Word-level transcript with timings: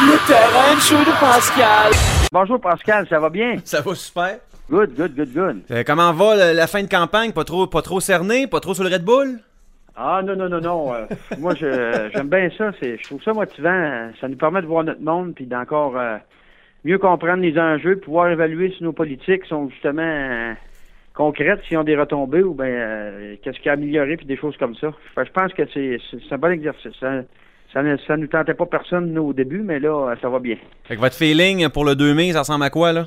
Le 0.00 0.16
terrain 0.26 0.78
show 0.78 0.98
de 1.04 1.20
Pascal. 1.20 1.92
Bonjour 2.32 2.60
Pascal, 2.60 3.06
ça 3.08 3.18
va 3.18 3.30
bien? 3.30 3.56
Ça 3.64 3.80
va 3.80 3.94
super. 3.94 4.38
Good, 4.70 4.94
good, 4.94 5.14
good, 5.16 5.32
good. 5.34 5.62
Euh, 5.70 5.82
comment 5.84 6.12
va 6.12 6.36
la, 6.36 6.54
la 6.54 6.66
fin 6.66 6.82
de 6.82 6.88
campagne? 6.88 7.32
Pas 7.32 7.44
trop, 7.44 7.66
pas 7.66 7.82
trop 7.82 7.98
cerné? 7.98 8.46
Pas 8.46 8.60
trop 8.60 8.74
sur 8.74 8.84
le 8.84 8.90
Red 8.90 9.02
Bull? 9.04 9.40
Ah 9.96 10.20
non, 10.24 10.36
non, 10.36 10.48
non, 10.48 10.60
non. 10.60 10.94
euh, 10.94 11.06
moi, 11.38 11.54
je, 11.54 12.10
j'aime 12.14 12.28
bien 12.28 12.48
ça. 12.56 12.70
Je 12.80 13.02
trouve 13.02 13.22
ça 13.22 13.32
motivant. 13.32 13.70
Euh, 13.70 14.10
Ça 14.20 14.28
nous 14.28 14.36
permet 14.36 14.62
de 14.62 14.66
voir 14.66 14.84
notre 14.84 15.00
monde 15.02 15.34
puis 15.34 15.46
d'encore 15.46 15.96
euh, 15.98 16.16
mieux 16.84 16.98
comprendre 16.98 17.42
les 17.42 17.58
enjeux, 17.58 17.96
pouvoir 17.98 18.28
évaluer 18.30 18.72
si 18.76 18.84
nos 18.84 18.92
politiques 18.92 19.46
sont 19.46 19.68
justement 19.68 20.02
euh, 20.02 20.52
concrètes, 21.14 21.60
s'ils 21.66 21.76
ont 21.76 21.82
des 21.84 21.96
retombées 21.96 22.42
ou 22.44 22.54
ben 22.54 22.66
euh, 22.68 23.34
qu'est-ce 23.42 23.58
qui 23.58 23.68
a 23.68 23.72
amélioré 23.72 24.16
puis 24.16 24.26
des 24.26 24.36
choses 24.36 24.56
comme 24.58 24.76
ça. 24.76 24.92
Je 25.16 25.30
pense 25.32 25.52
que 25.54 25.62
c'est, 25.74 25.98
un 26.30 26.38
bon 26.38 26.52
exercice. 26.52 26.92
Ça, 27.00 27.22
ça 27.78 27.82
ne 27.84 27.96
ça 27.98 28.16
nous 28.16 28.26
tentait 28.26 28.54
pas 28.54 28.66
personne 28.66 29.12
nous, 29.12 29.22
au 29.22 29.32
début, 29.32 29.60
mais 29.60 29.78
là, 29.78 30.14
ça 30.20 30.28
va 30.28 30.40
bien. 30.40 30.56
Fait 30.84 30.96
que 30.96 31.00
votre 31.00 31.14
feeling 31.14 31.68
pour 31.68 31.84
le 31.84 31.94
2 31.94 32.12
mai, 32.12 32.32
ça 32.32 32.40
ressemble 32.40 32.64
à 32.64 32.70
quoi, 32.70 32.92
là? 32.92 33.06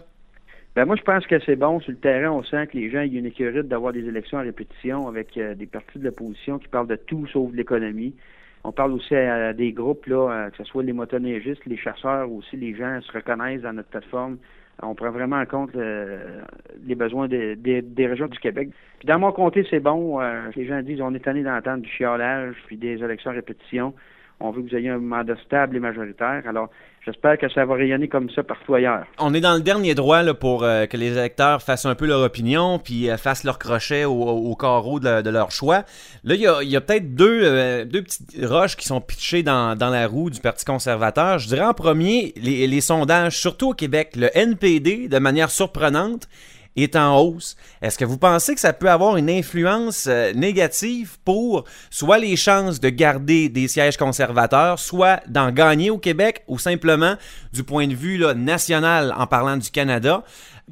Ben 0.76 0.86
moi, 0.86 0.96
je 0.96 1.02
pense 1.02 1.28
que 1.28 1.38
c'est 1.46 1.58
bon. 1.58 1.82
Sur 1.82 1.92
le 1.92 1.98
terrain, 1.98 2.32
on 2.32 2.44
sent 2.44 2.68
que 2.68 2.78
les 2.78 2.90
gens, 2.90 3.02
il 3.02 3.14
y 3.14 3.18
a 3.18 3.20
une 3.20 3.26
écurite 3.26 3.68
d'avoir 3.68 3.92
des 3.92 4.06
élections 4.08 4.38
à 4.38 4.42
répétition 4.42 5.10
avec 5.10 5.36
euh, 5.38 5.54
des 5.56 5.66
partis 5.66 6.00
de 6.00 6.06
l'opposition 6.06 6.60
qui 6.60 6.70
parlent 6.70 6.88
de 6.88 6.96
tout 6.96 7.28
sauf 7.28 7.52
de 7.52 7.58
l'économie. 7.58 8.16
On 8.64 8.72
parle 8.72 8.94
aussi 8.94 9.14
à, 9.14 9.52
des 9.52 9.74
groupes, 9.74 10.06
là, 10.06 10.30
euh, 10.32 10.50
que 10.52 10.58
ce 10.58 10.64
soit 10.64 10.84
les 10.84 10.94
motoneigistes, 10.94 11.66
les 11.66 11.76
chasseurs, 11.76 12.32
aussi 12.32 12.56
les 12.56 12.74
gens 12.74 13.02
se 13.02 13.12
reconnaissent 13.12 13.64
dans 13.64 13.74
notre 13.74 13.90
plateforme. 13.90 14.38
On 14.82 14.96
prend 14.96 15.12
vraiment 15.12 15.36
en 15.42 15.46
compte 15.46 15.76
euh, 15.76 16.40
les 16.88 16.96
besoins 16.96 17.28
des- 17.28 17.58
régions 17.98 18.28
du 18.28 18.40
Québec. 18.40 18.70
Puis 19.00 19.08
dans 19.08 19.20
mon 19.20 19.34
comté, 19.34 19.68
c'est 19.70 19.82
bon. 19.82 20.22
Euh, 20.22 20.44
les 20.56 20.66
gens 20.66 20.82
disent 20.82 21.02
on 21.02 21.14
est 21.14 21.20
tanné 21.20 21.44
d'entendre 21.44 21.84
du 21.84 21.90
chiolage, 21.90 22.56
puis 22.68 22.78
des 22.78 23.04
élections 23.04 23.32
à 23.32 23.34
répétition. 23.34 23.94
On 24.42 24.52
veut 24.52 24.62
que 24.64 24.70
vous 24.70 24.76
ayez 24.76 24.90
un 24.90 24.98
mandat 24.98 25.36
stable 25.46 25.78
et 25.78 25.80
majoritaire. 25.80 26.42
Alors, 26.48 26.70
j'espère 27.06 27.38
que 27.38 27.48
ça 27.50 27.64
va 27.66 27.76
rayonner 27.76 28.08
comme 28.08 28.30
ça 28.32 28.44
partout 28.44 28.74
ailleurs. 28.74 29.06
On 29.20 29.34
est 29.34 29.42
dans 29.42 29.54
le 29.54 29.62
dernier 29.62 29.94
droit 29.94 30.22
pour 30.34 30.64
euh, 30.64 30.88
que 30.88 30.98
les 30.98 31.18
électeurs 31.18 31.62
fassent 31.62 31.86
un 31.86 31.96
peu 31.96 32.08
leur 32.08 32.22
opinion 32.22 32.80
puis 32.80 33.10
euh, 33.10 33.18
fassent 33.18 33.44
leur 33.44 33.60
crochet 33.60 34.06
au, 34.06 34.14
au 34.14 34.56
carreau 34.56 35.00
de, 35.00 35.30
leur 35.30 35.52
choix. 35.52 35.84
Là, 36.24 36.36
il 36.36 36.70
y 36.70 36.76
a, 36.76 36.82
peut-être 36.82 37.14
deux, 37.16 37.42
euh, 37.44 37.86
deux 37.86 38.02
petites 38.02 38.44
roches 38.44 38.76
qui 38.76 38.88
sont 38.88 39.02
pitchées 39.02 39.44
dans, 39.44 39.78
la 39.80 40.08
roue 40.08 40.30
du 40.30 40.40
Parti 40.40 40.66
conservateur. 40.66 41.38
Je 41.38 41.48
dirais 41.48 41.66
en 41.66 41.74
premier, 41.74 42.34
les 42.38 42.82
sondages, 42.82 43.38
surtout 43.38 43.70
au 43.70 43.74
Québec, 43.74 44.16
le 44.16 44.36
NPD, 44.36 45.08
de 45.08 45.20
manière 45.20 45.50
surprenante, 45.50 46.28
est 46.76 46.96
en 46.96 47.20
hausse. 47.20 47.56
Est-ce 47.82 47.98
que 47.98 48.06
vous 48.06 48.18
pensez 48.18 48.54
que 48.54 48.62
ça 48.62 48.74
peut 48.74 48.90
avoir 48.90 49.18
une 49.18 49.30
influence 49.30 50.08
euh, 50.08 50.34
négative 50.34 51.18
pour 51.26 51.66
soit 51.90 52.18
les 52.18 52.36
chances 52.36 52.80
de 52.80 52.90
garder 52.90 53.50
des 53.50 53.68
sièges 53.68 53.98
conservateurs, 53.98 54.80
soit 54.80 55.22
d'en 55.28 55.52
gagner 55.52 55.90
au 55.90 55.98
Québec, 55.98 56.44
ou 56.48 56.58
simplement 56.60 57.16
du 57.54 57.64
point 57.64 57.88
de 57.88 57.96
vue 57.96 58.24
national 58.36 59.14
en 59.18 59.28
parlant 59.28 59.58
du 59.58 59.70
Canada, 59.70 60.24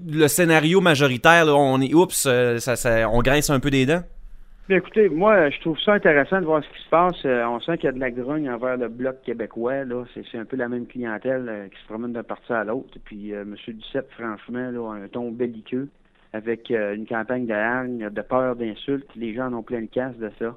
le 0.07 0.27
scénario 0.27 0.81
majoritaire, 0.81 1.47
on 1.47 1.81
est 1.81 1.93
oups, 1.93 2.25
euh, 2.27 2.59
on 3.11 3.21
grince 3.21 3.49
un 3.49 3.59
peu 3.59 3.69
des 3.69 3.85
dents? 3.85 4.03
Bien, 4.69 4.77
écoutez, 4.77 5.09
moi, 5.09 5.49
je 5.49 5.59
trouve 5.61 5.79
ça 5.79 5.93
intéressant 5.93 6.41
de 6.41 6.45
voir 6.45 6.63
ce 6.63 6.69
qui 6.69 6.83
se 6.83 6.89
passe. 6.89 7.25
Euh, 7.25 7.43
on 7.45 7.59
sent 7.59 7.77
qu'il 7.77 7.85
y 7.85 7.87
a 7.87 7.91
de 7.91 7.99
la 7.99 8.11
grogne 8.11 8.47
envers 8.51 8.77
le 8.77 8.87
bloc 8.87 9.19
québécois. 9.23 9.83
Là, 9.83 10.03
c'est, 10.13 10.37
un 10.37 10.45
peu 10.45 10.57
la 10.57 10.69
même 10.69 10.85
clientèle 10.85 11.49
euh, 11.49 11.67
qui 11.69 11.81
se 11.81 11.87
promène 11.87 12.13
d'un 12.13 12.21
parti 12.21 12.53
à 12.53 12.63
l'autre. 12.63 12.99
Puis, 13.03 13.33
euh, 13.33 13.41
M. 13.41 13.55
Duceppe, 13.67 14.11
franchement, 14.11 14.69
là, 14.69 14.91
a 14.91 15.03
un 15.05 15.07
ton 15.07 15.31
belliqueux 15.31 15.87
avec 16.33 16.69
une 16.69 17.07
campagne 17.07 17.47
de 17.47 17.53
hargne, 17.53 18.11
de 18.11 18.21
peur, 18.21 18.55
d'insultes. 18.55 19.09
Les 19.15 19.33
gens 19.33 19.47
en 19.47 19.53
ont 19.55 19.63
plein 19.63 19.79
le 19.79 19.87
casse 19.87 20.15
de 20.17 20.29
ça. 20.37 20.55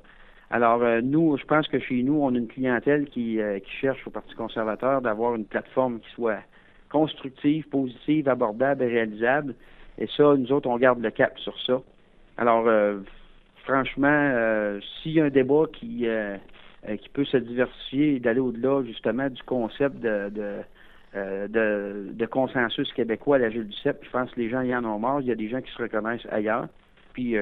Alors, 0.50 0.82
nous, 1.02 1.38
je 1.38 1.44
pense 1.46 1.66
que 1.66 1.78
chez 1.78 2.02
nous, 2.02 2.20
on 2.20 2.34
a 2.34 2.36
une 2.36 2.48
clientèle 2.48 3.06
qui, 3.06 3.40
qui 3.64 3.72
cherche 3.80 4.06
au 4.06 4.10
Parti 4.10 4.34
conservateur 4.34 5.00
d'avoir 5.00 5.34
une 5.34 5.46
plateforme 5.46 6.00
qui 6.00 6.10
soit 6.10 6.42
constructive, 6.90 7.66
positive, 7.70 8.28
abordable 8.28 8.82
et 8.82 8.88
réalisable. 8.88 9.54
Et 9.96 10.06
ça, 10.14 10.36
nous 10.36 10.52
autres, 10.52 10.68
on 10.68 10.76
garde 10.76 11.00
le 11.00 11.10
cap 11.10 11.38
sur 11.38 11.58
ça. 11.62 11.80
Alors, 12.36 12.68
franchement, 13.64 14.08
euh, 14.08 14.80
s'il 15.02 15.12
y 15.12 15.20
a 15.20 15.24
un 15.24 15.30
débat 15.30 15.64
qui, 15.72 16.06
euh, 16.06 16.36
euh, 16.88 16.96
qui 16.96 17.08
peut 17.08 17.24
se 17.24 17.36
diversifier 17.36 18.16
et 18.16 18.20
d'aller 18.20 18.40
au-delà 18.40 18.82
justement 18.84 19.28
du 19.28 19.42
concept 19.42 20.00
de, 20.00 20.62
consensus 22.30 22.90
québécois 22.94 23.36
à 23.36 23.40
la 23.40 23.50
Gilles 23.50 23.68
Duceppe, 23.68 24.04
je 24.04 24.10
pense 24.10 24.30
que 24.30 24.40
les 24.40 24.48
gens 24.48 24.62
y 24.62 24.74
en 24.74 24.84
ont 24.84 24.98
marre. 24.98 25.20
Il 25.20 25.26
y 25.26 25.32
a 25.32 25.34
des 25.34 25.48
gens 25.48 25.60
qui 25.60 25.70
se 25.72 25.82
reconnaissent 25.82 26.26
ailleurs. 26.30 26.68
Puis 27.12 27.36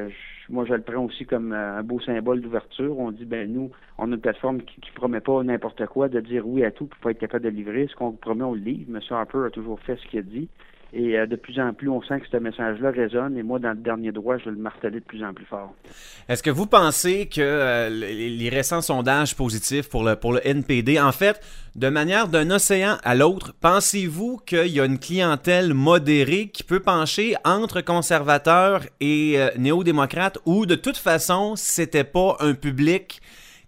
moi, 0.48 0.64
je 0.64 0.74
le 0.74 0.82
prends 0.82 1.04
aussi 1.04 1.24
comme 1.26 1.52
un 1.52 1.82
beau 1.84 2.00
symbole 2.00 2.40
d'ouverture. 2.40 2.98
On 2.98 3.12
dit, 3.12 3.24
ben 3.24 3.50
nous, 3.52 3.70
on 3.98 4.10
a 4.10 4.14
une 4.16 4.20
plateforme 4.20 4.62
qui, 4.62 4.80
qui 4.80 4.90
promet 4.90 5.20
pas 5.20 5.44
n'importe 5.44 5.86
quoi, 5.86 6.08
de 6.08 6.18
dire 6.18 6.44
oui 6.44 6.64
à 6.64 6.72
tout, 6.72 6.86
puis 6.86 6.98
pas 7.00 7.12
être 7.12 7.20
capable 7.20 7.44
de 7.44 7.50
livrer. 7.50 7.86
Ce 7.88 7.94
qu'on 7.94 8.10
promet, 8.10 8.42
on 8.42 8.54
le 8.54 8.60
livre. 8.60 8.90
M. 8.92 9.00
Harper 9.10 9.44
a 9.46 9.50
toujours 9.50 9.78
fait 9.80 9.96
ce 9.96 10.06
qu'il 10.08 10.18
a 10.18 10.22
dit. 10.22 10.48
Et 10.92 11.16
euh, 11.16 11.26
de 11.26 11.36
plus 11.36 11.60
en 11.60 11.72
plus, 11.72 11.88
on 11.88 12.02
sent 12.02 12.20
que 12.20 12.26
ce 12.30 12.36
message-là 12.36 12.90
résonne. 12.90 13.36
Et 13.36 13.42
moi, 13.42 13.58
dans 13.58 13.70
le 13.70 13.76
dernier 13.76 14.10
droit, 14.12 14.38
je 14.38 14.46
vais 14.46 14.50
le 14.50 14.56
marteler 14.56 15.00
de 15.00 15.04
plus 15.04 15.24
en 15.24 15.32
plus 15.32 15.44
fort. 15.44 15.74
Est-ce 16.28 16.42
que 16.42 16.50
vous 16.50 16.66
pensez 16.66 17.26
que 17.26 17.40
euh, 17.40 17.88
les, 17.88 18.48
récents 18.48 18.80
sondages 18.80 19.36
positifs 19.36 19.88
pour 19.88 20.02
le, 20.02 20.16
pour 20.16 20.32
le 20.32 20.46
NPD, 20.46 20.98
en 20.98 21.12
fait, 21.12 21.40
de 21.76 21.88
manière 21.88 22.26
d'un 22.26 22.50
océan 22.50 22.96
à 23.04 23.14
l'autre, 23.14 23.54
pensez-vous 23.60 24.38
qu'il 24.44 24.66
y 24.66 24.80
a 24.80 24.84
une 24.84 24.98
clientèle 24.98 25.74
modérée 25.74 26.48
qui 26.48 26.64
peut 26.64 26.80
pencher 26.80 27.36
entre 27.44 27.80
conservateurs 27.80 28.82
et 29.00 29.34
euh, 29.36 29.50
néo-démocrates 29.56 30.38
ou 30.44 30.66
de 30.66 30.74
toute 30.74 30.96
façon, 30.96 31.54
c'était 31.54 32.04
pas 32.04 32.36
un 32.40 32.54
public 32.54 33.20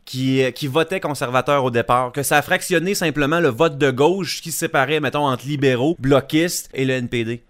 qui, 0.05 0.43
euh, 0.43 0.51
qui 0.51 0.67
votait 0.67 1.01
conservateur 1.01 1.65
au 1.65 1.71
départ, 1.71 2.13
que 2.13 2.23
ça 2.23 2.39
a 2.39 2.43
fractionné 2.43 2.95
simplement 2.95 3.41
le 3.41 3.49
vote 3.49 3.79
de 3.79 3.91
gauche 3.91 4.41
qui 4.41 4.51
se 4.51 4.59
séparait, 4.59 5.01
mettons, 5.01 5.27
entre 5.27 5.47
libéraux, 5.47 5.97
bloquistes 5.99 6.71
et 6.75 6.85
le 6.85 6.95
NPD? 6.95 7.43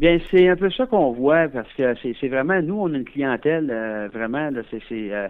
Bien, 0.00 0.18
c'est 0.30 0.48
un 0.48 0.56
peu 0.56 0.70
ça 0.70 0.86
qu'on 0.86 1.12
voit 1.12 1.48
parce 1.48 1.72
que 1.74 1.94
c'est 2.02 2.28
vraiment 2.28 2.60
nous, 2.60 2.74
on 2.80 2.92
a 2.92 2.96
une 2.96 3.04
clientèle 3.04 3.70
euh, 3.70 4.08
vraiment. 4.12 4.50
Euh, 4.52 5.28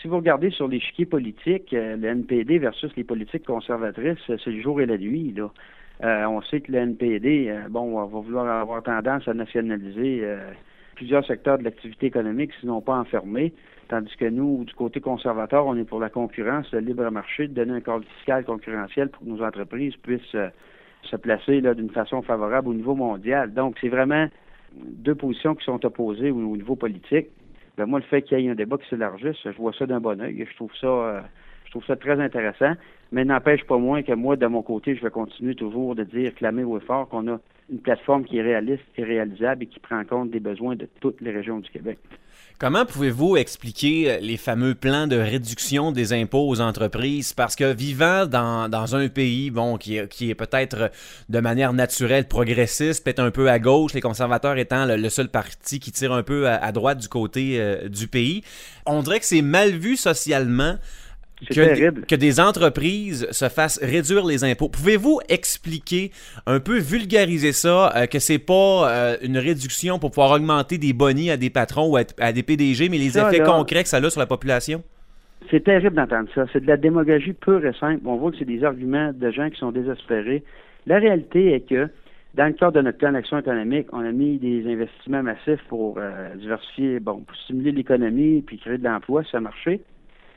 si 0.00 0.08
vous 0.08 0.16
regardez 0.16 0.50
sur 0.50 0.68
l'échiquier 0.68 1.04
politique, 1.04 1.74
euh, 1.74 1.96
le 1.96 2.08
NPD 2.08 2.58
versus 2.58 2.90
les 2.96 3.04
politiques 3.04 3.44
conservatrices, 3.44 4.18
c'est 4.26 4.46
le 4.46 4.62
jour 4.62 4.80
et 4.80 4.86
la 4.86 4.96
nuit. 4.96 5.34
On 6.02 6.40
sait 6.42 6.60
que 6.60 6.72
le 6.72 6.78
NPD, 6.78 7.54
bon, 7.68 8.06
va 8.06 8.20
vouloir 8.20 8.46
avoir 8.60 8.82
tendance 8.82 9.28
à 9.28 9.34
nationaliser 9.34 10.22
plusieurs 10.94 11.24
secteurs 11.26 11.58
de 11.58 11.64
l'activité 11.64 12.06
économique, 12.06 12.52
sinon 12.60 12.82
pas 12.82 12.98
enfermés. 12.98 13.52
Tandis 13.88 14.16
que 14.16 14.24
nous, 14.24 14.64
du 14.64 14.74
côté 14.74 15.00
conservateur, 15.00 15.66
on 15.66 15.76
est 15.76 15.84
pour 15.84 16.00
la 16.00 16.10
concurrence, 16.10 16.70
le 16.72 16.80
libre 16.80 17.08
marché, 17.10 17.46
de 17.46 17.54
donner 17.54 17.74
un 17.74 17.80
cadre 17.80 18.04
fiscal 18.16 18.44
concurrentiel 18.44 19.10
pour 19.10 19.22
que 19.22 19.28
nos 19.28 19.42
entreprises 19.42 19.94
puissent 19.96 20.34
euh, 20.34 20.48
se 21.02 21.16
placer 21.16 21.60
d'une 21.60 21.90
façon 21.90 22.22
favorable 22.22 22.68
au 22.68 22.74
niveau 22.74 22.96
mondial. 22.96 23.54
Donc, 23.54 23.76
c'est 23.80 23.88
vraiment 23.88 24.26
deux 24.74 25.14
positions 25.14 25.54
qui 25.54 25.64
sont 25.64 25.84
opposées 25.86 26.30
au, 26.30 26.38
au 26.38 26.56
niveau 26.56 26.74
politique. 26.74 27.28
Ben, 27.76 27.86
moi, 27.86 28.00
le 28.00 28.04
fait 28.06 28.22
qu'il 28.22 28.40
y 28.40 28.46
ait 28.46 28.50
un 28.50 28.54
débat 28.54 28.76
qui 28.78 28.88
s'élargisse, 28.88 29.36
je 29.44 29.50
vois 29.50 29.72
ça 29.72 29.86
d'un 29.86 30.00
bon 30.00 30.20
oeil. 30.20 30.46
Je 30.50 30.56
trouve 30.56 30.72
ça, 30.80 30.86
euh, 30.86 31.20
je 31.66 31.70
trouve 31.70 31.84
ça 31.84 31.94
très 31.94 32.20
intéressant. 32.20 32.72
Mais 33.12 33.24
n'empêche 33.24 33.64
pas 33.64 33.78
moins 33.78 34.02
que 34.02 34.12
moi, 34.12 34.34
de 34.36 34.46
mon 34.46 34.62
côté, 34.62 34.96
je 34.96 35.02
vais 35.02 35.10
continuer 35.10 35.54
toujours 35.54 35.94
de 35.94 36.02
dire, 36.02 36.34
clamer 36.34 36.64
haut 36.64 36.78
et 36.78 36.80
fort 36.80 37.08
qu'on 37.08 37.28
a 37.28 37.38
une 37.70 37.80
plateforme 37.80 38.24
qui 38.24 38.38
est 38.38 38.42
réaliste 38.42 38.82
et 38.96 39.04
réalisable 39.04 39.64
et 39.64 39.66
qui 39.66 39.80
prend 39.80 39.98
en 40.00 40.04
compte 40.04 40.30
des 40.30 40.40
besoins 40.40 40.76
de 40.76 40.88
toutes 41.00 41.20
les 41.20 41.32
régions 41.32 41.58
du 41.58 41.70
Québec. 41.70 41.98
Comment 42.58 42.86
pouvez-vous 42.86 43.36
expliquer 43.36 44.18
les 44.22 44.38
fameux 44.38 44.74
plans 44.74 45.06
de 45.06 45.16
réduction 45.16 45.92
des 45.92 46.14
impôts 46.14 46.48
aux 46.48 46.60
entreprises? 46.62 47.34
Parce 47.34 47.54
que 47.54 47.74
vivant 47.74 48.24
dans, 48.24 48.70
dans 48.70 48.96
un 48.96 49.08
pays 49.08 49.50
bon, 49.50 49.76
qui, 49.76 49.96
est- 49.98 50.08
qui 50.08 50.30
est 50.30 50.34
peut-être 50.34 50.90
de 51.28 51.40
manière 51.40 51.74
naturelle 51.74 52.26
progressiste, 52.28 53.04
peut-être 53.04 53.20
un 53.20 53.30
peu 53.30 53.50
à 53.50 53.58
gauche, 53.58 53.92
les 53.92 54.00
conservateurs 54.00 54.56
étant 54.56 54.86
le, 54.86 55.08
seul 55.10 55.28
parti 55.28 55.80
qui 55.80 55.92
tire 55.92 56.12
un 56.12 56.22
peu 56.22 56.48
à, 56.48 56.54
à 56.56 56.72
droite 56.72 56.98
du 56.98 57.08
côté 57.08 57.60
euh, 57.60 57.88
du 57.90 58.08
pays, 58.08 58.42
on 58.86 59.02
dirait 59.02 59.20
que 59.20 59.26
c'est 59.26 59.42
mal 59.42 59.72
vu 59.72 59.96
socialement 59.96 60.76
C'est 61.42 61.54
que, 61.54 61.74
terrible. 61.74 62.06
que 62.06 62.14
des 62.14 62.40
entreprises 62.40 63.26
se 63.30 63.48
fassent 63.50 63.78
réduire 63.82 64.24
les 64.24 64.42
impôts. 64.42 64.68
Pouvez-vous 64.70 65.20
expliquer, 65.28 66.10
un 66.46 66.60
peu 66.60 66.78
vulgariser 66.78 67.52
ça, 67.52 67.92
euh, 67.94 68.06
que 68.06 68.18
c'est 68.18 68.38
pas 68.38 68.90
euh, 68.90 69.16
une 69.22 69.36
réduction 69.36 69.98
pour 69.98 70.10
pouvoir 70.10 70.30
augmenter 70.32 70.78
des 70.78 70.94
bonnies 70.94 71.30
à 71.30 71.36
des 71.36 71.50
patrons 71.50 71.90
ou 71.90 71.96
à, 71.98 72.04
à 72.20 72.32
des 72.32 72.42
PDG, 72.42 72.88
mais 72.88 72.98
les 72.98 73.10
Ça, 73.10 73.28
effets 73.28 73.40
là- 73.40 73.44
concrets 73.44 73.82
que 73.82 73.88
ça 73.90 73.98
a 73.98 74.10
sur 74.10 74.20
la 74.20 74.26
population? 74.26 74.82
C'est 75.50 75.62
terrible 75.62 75.94
d'entendre 75.94 76.28
ça. 76.34 76.46
C'est 76.52 76.60
de 76.62 76.66
la 76.66 76.76
démagogie 76.78 77.34
pure 77.34 77.64
et 77.66 77.72
simple. 77.78 78.00
On 78.06 78.16
voit 78.16 78.30
que 78.32 78.38
c'est 78.38 78.44
des 78.46 78.64
arguments 78.64 79.12
de 79.12 79.30
gens 79.30 79.50
qui 79.50 79.58
sont 79.58 79.70
désespérés. 79.72 80.42
La 80.86 80.98
réalité 80.98 81.52
est 81.52 81.68
que, 81.68 81.88
dans 82.34 82.46
le 82.46 82.52
cadre 82.54 82.72
de 82.72 82.80
notre 82.80 82.98
plan 82.98 83.12
d'action 83.12 83.38
économique, 83.38 83.86
on 83.92 84.00
a 84.00 84.10
mis 84.10 84.38
des 84.38 84.64
investissements 84.72 85.22
massifs 85.22 85.60
pour 85.68 85.98
euh, 85.98 86.34
diversifier, 86.36 86.98
bon, 86.98 87.18
pour 87.20 87.36
stimuler 87.44 87.72
l'économie 87.72 88.42
puis 88.42 88.58
créer 88.58 88.78
de 88.78 88.84
l'emploi, 88.84 89.22
ça 89.30 89.36
a 89.38 89.40
marché. 89.40 89.80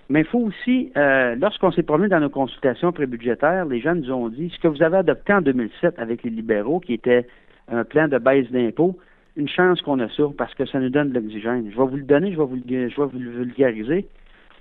Mais 0.10 0.22
il 0.22 0.26
faut 0.26 0.40
aussi, 0.40 0.92
euh, 0.98 1.36
lorsqu'on 1.36 1.72
s'est 1.72 1.84
promené 1.84 2.10
dans 2.10 2.20
nos 2.20 2.30
consultations 2.30 2.92
prébudgétaires, 2.92 3.66
les 3.66 3.80
gens 3.80 3.94
nous 3.94 4.12
ont 4.12 4.28
dit 4.30 4.52
ce 4.56 4.60
que 4.60 4.68
vous 4.68 4.82
avez 4.82 4.98
adopté 4.98 5.34
en 5.34 5.42
2007 5.42 6.00
avec 6.00 6.24
les 6.24 6.32
libéraux, 6.32 6.80
qui 6.80 6.94
était 6.94 7.28
un 7.72 7.84
plan 7.84 8.08
de 8.08 8.18
baisse 8.18 8.50
d'impôts, 8.52 8.98
une 9.36 9.48
chance 9.48 9.82
qu'on 9.84 10.00
a 10.00 10.10
ça 10.10 10.24
parce 10.36 10.56
que 10.56 10.66
ça 10.66 10.80
nous 10.80 10.90
donne 10.90 11.10
de 11.10 11.20
l'oxygène. 11.20 11.70
Je 11.72 11.78
vais 11.78 11.88
vous 11.88 11.98
le 11.98 12.04
donner, 12.04 12.32
je 12.32 12.38
vais 12.40 12.46
vous 12.46 12.56
le, 12.56 12.90
je 12.90 13.00
vais 13.00 13.08
vous 13.08 13.20
le 13.20 13.30
vulgariser. 13.30 14.08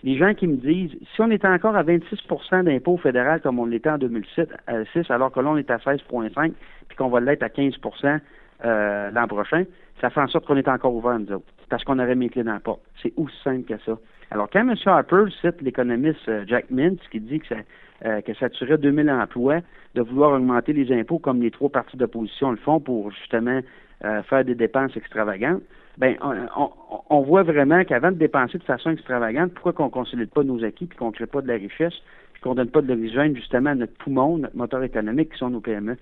les 0.05 0.19
gens 0.19 0.35
qui 0.35 0.47
me 0.47 0.57
disent, 0.57 0.95
si 1.15 1.21
on 1.23 1.31
était 1.31 1.49
encore 1.49 1.77
à 1.77 1.83
26% 1.83 2.65
d'impôt 2.65 2.99
fédéral 2.99 3.41
comme 3.41 3.59
on 3.59 3.65
l'était 3.65 3.91
en 3.91 3.99
2006, 3.99 5.11
alors 5.11 5.33
que 5.33 5.41
là, 5.41 5.49
on 5.49 5.57
est 5.57 5.71
à 5.71 5.79
16,5 5.79 6.53
puis 6.89 6.97
qu'on 6.97 7.09
va 7.09 7.21
l'être 7.21 7.43
à 7.43 7.49
15% 7.49 8.21
euh, 8.65 9.11
l'an 9.13 9.27
prochain, 9.27 9.65
ça 10.01 10.11
fait 10.11 10.21
en 10.21 10.29
sorte 10.29 10.45
qu'on 10.45 10.57
est 10.57 10.69
encore 10.69 10.95
ouvert, 10.95 11.19
nous 11.19 11.33
autres, 11.33 11.47
parce 11.71 11.85
qu'on 11.85 11.99
aurait 11.99 12.15
mis 12.15 12.27
les 12.27 12.31
clés 12.31 12.45
dans 12.45 12.53
la 12.53 12.61
porte. 12.61 12.83
C'est 13.03 13.15
aussi 13.17 13.37
simple 13.43 13.63
que 13.63 13.79
ça. 13.85 13.99
Alors, 14.31 14.49
quand 14.51 14.61
M. 14.61 14.75
Harper 14.85 15.25
cite 15.41 15.63
l'économiste 15.63 16.29
euh, 16.29 16.45
Jack 16.47 16.71
Mintz 16.71 17.01
qui 17.11 17.21
dit 17.21 17.41
que 17.41 17.47
ça, 17.49 17.57
euh, 18.05 18.21
que 18.21 18.35
ça 18.35 18.51
tuerait 18.51 18.79
2000 18.79 19.11
emplois 19.11 19.61
de 19.95 20.03
vouloir 20.03 20.33
augmenter 20.33 20.73
les 20.73 20.93
impôts 20.93 21.19
comme 21.19 21.41
les 21.41 21.51
trois 21.51 21.71
partis 21.71 21.97
d'opposition 21.97 22.51
le 22.51 22.59
font 22.59 22.79
pour 22.79 23.11
justement 23.11 23.61
euh, 24.05 24.23
faire 24.25 24.45
des 24.45 24.55
dépenses 24.55 24.97
extravagantes, 24.97 25.63
ben 25.97 26.15
on, 27.11 27.21
voit 27.23 27.43
vraiment 27.43 27.83
qu'avant 27.83 28.13
de 28.13 28.17
dépenser 28.17 28.59
de 28.59 28.63
façon 28.63 28.91
extravagante, 28.91 29.53
pourquoi 29.55 29.73
qu'on 29.73 29.87
ne 29.87 29.91
consolide 29.91 30.31
pas 30.31 30.45
nos 30.45 30.63
acquis, 30.63 30.87
puis 30.87 30.97
qu'on 30.97 31.09
ne 31.09 31.13
crée 31.13 31.27
pas 31.27 31.41
de 31.41 31.49
la 31.49 31.55
richesse, 31.55 31.95
puis 32.33 32.43
qu'on 32.43 32.51
ne 32.51 32.57
donne 32.57 32.71
pas 32.71 32.83
de 32.83 32.87
l'oxygène 32.87 33.35
justement 33.35 33.71
à 33.71 33.75
notre 33.75 33.95
poumon, 33.95 34.39
notre 34.39 34.57
moteur 34.57 34.85
économique 34.85 35.33
qui 35.33 35.39
sont 35.39 35.51
nos 35.51 35.61
PME. 35.61 35.97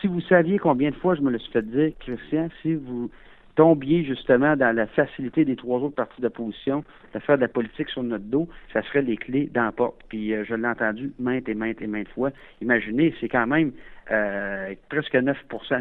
Si 0.00 0.06
vous 0.06 0.22
saviez 0.22 0.58
combien 0.58 0.88
de 0.88 0.94
fois 0.94 1.16
je 1.16 1.20
me 1.20 1.30
le 1.30 1.38
suis 1.38 1.52
fait 1.52 1.60
dire, 1.60 1.92
Christian, 2.00 2.48
si 2.62 2.76
vous 2.76 3.10
tombiez 3.56 4.04
justement 4.04 4.54
dans 4.54 4.74
la 4.74 4.86
facilité 4.86 5.44
des 5.44 5.56
trois 5.56 5.80
autres 5.80 5.94
partis 5.94 6.20
d'opposition 6.20 6.84
de 7.14 7.18
faire 7.18 7.36
de 7.36 7.40
la 7.40 7.48
politique 7.48 7.88
sur 7.88 8.02
notre 8.02 8.24
dos, 8.24 8.48
ça 8.72 8.82
serait 8.82 9.02
les 9.02 9.16
clés 9.16 9.50
dans 9.52 9.72
Puis 10.08 10.32
euh, 10.32 10.44
je 10.44 10.54
l'ai 10.54 10.68
entendu 10.68 11.12
maintes 11.18 11.48
et 11.48 11.54
maintes 11.54 11.80
et 11.80 11.86
maintes 11.86 12.08
fois. 12.10 12.30
Imaginez, 12.60 13.14
c'est 13.20 13.28
quand 13.28 13.46
même 13.46 13.72
euh, 14.10 14.74
presque 14.88 15.14
9% 15.14 15.34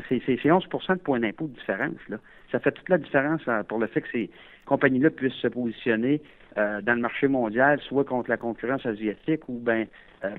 c'est 0.10 0.20
11% 0.20 0.94
de 0.94 1.00
points 1.00 1.20
d'impôt 1.20 1.48
de 1.48 1.54
différence. 1.54 2.00
Là. 2.10 2.18
Ça 2.52 2.60
fait 2.60 2.72
toute 2.72 2.90
la 2.90 2.98
différence 2.98 3.42
euh, 3.48 3.64
pour 3.64 3.78
le 3.80 3.88
fait 3.88 4.02
que 4.02 4.10
ces 4.12 4.30
compagnies-là 4.66 5.10
puissent 5.10 5.34
se 5.34 5.48
positionner 5.48 6.22
dans 6.56 6.96
le 6.96 7.02
marché 7.02 7.28
mondial, 7.28 7.82
soit 7.82 8.06
contre 8.06 8.30
la 8.30 8.38
concurrence 8.38 8.86
asiatique 8.86 9.42
ou 9.50 9.60
ben 9.60 9.88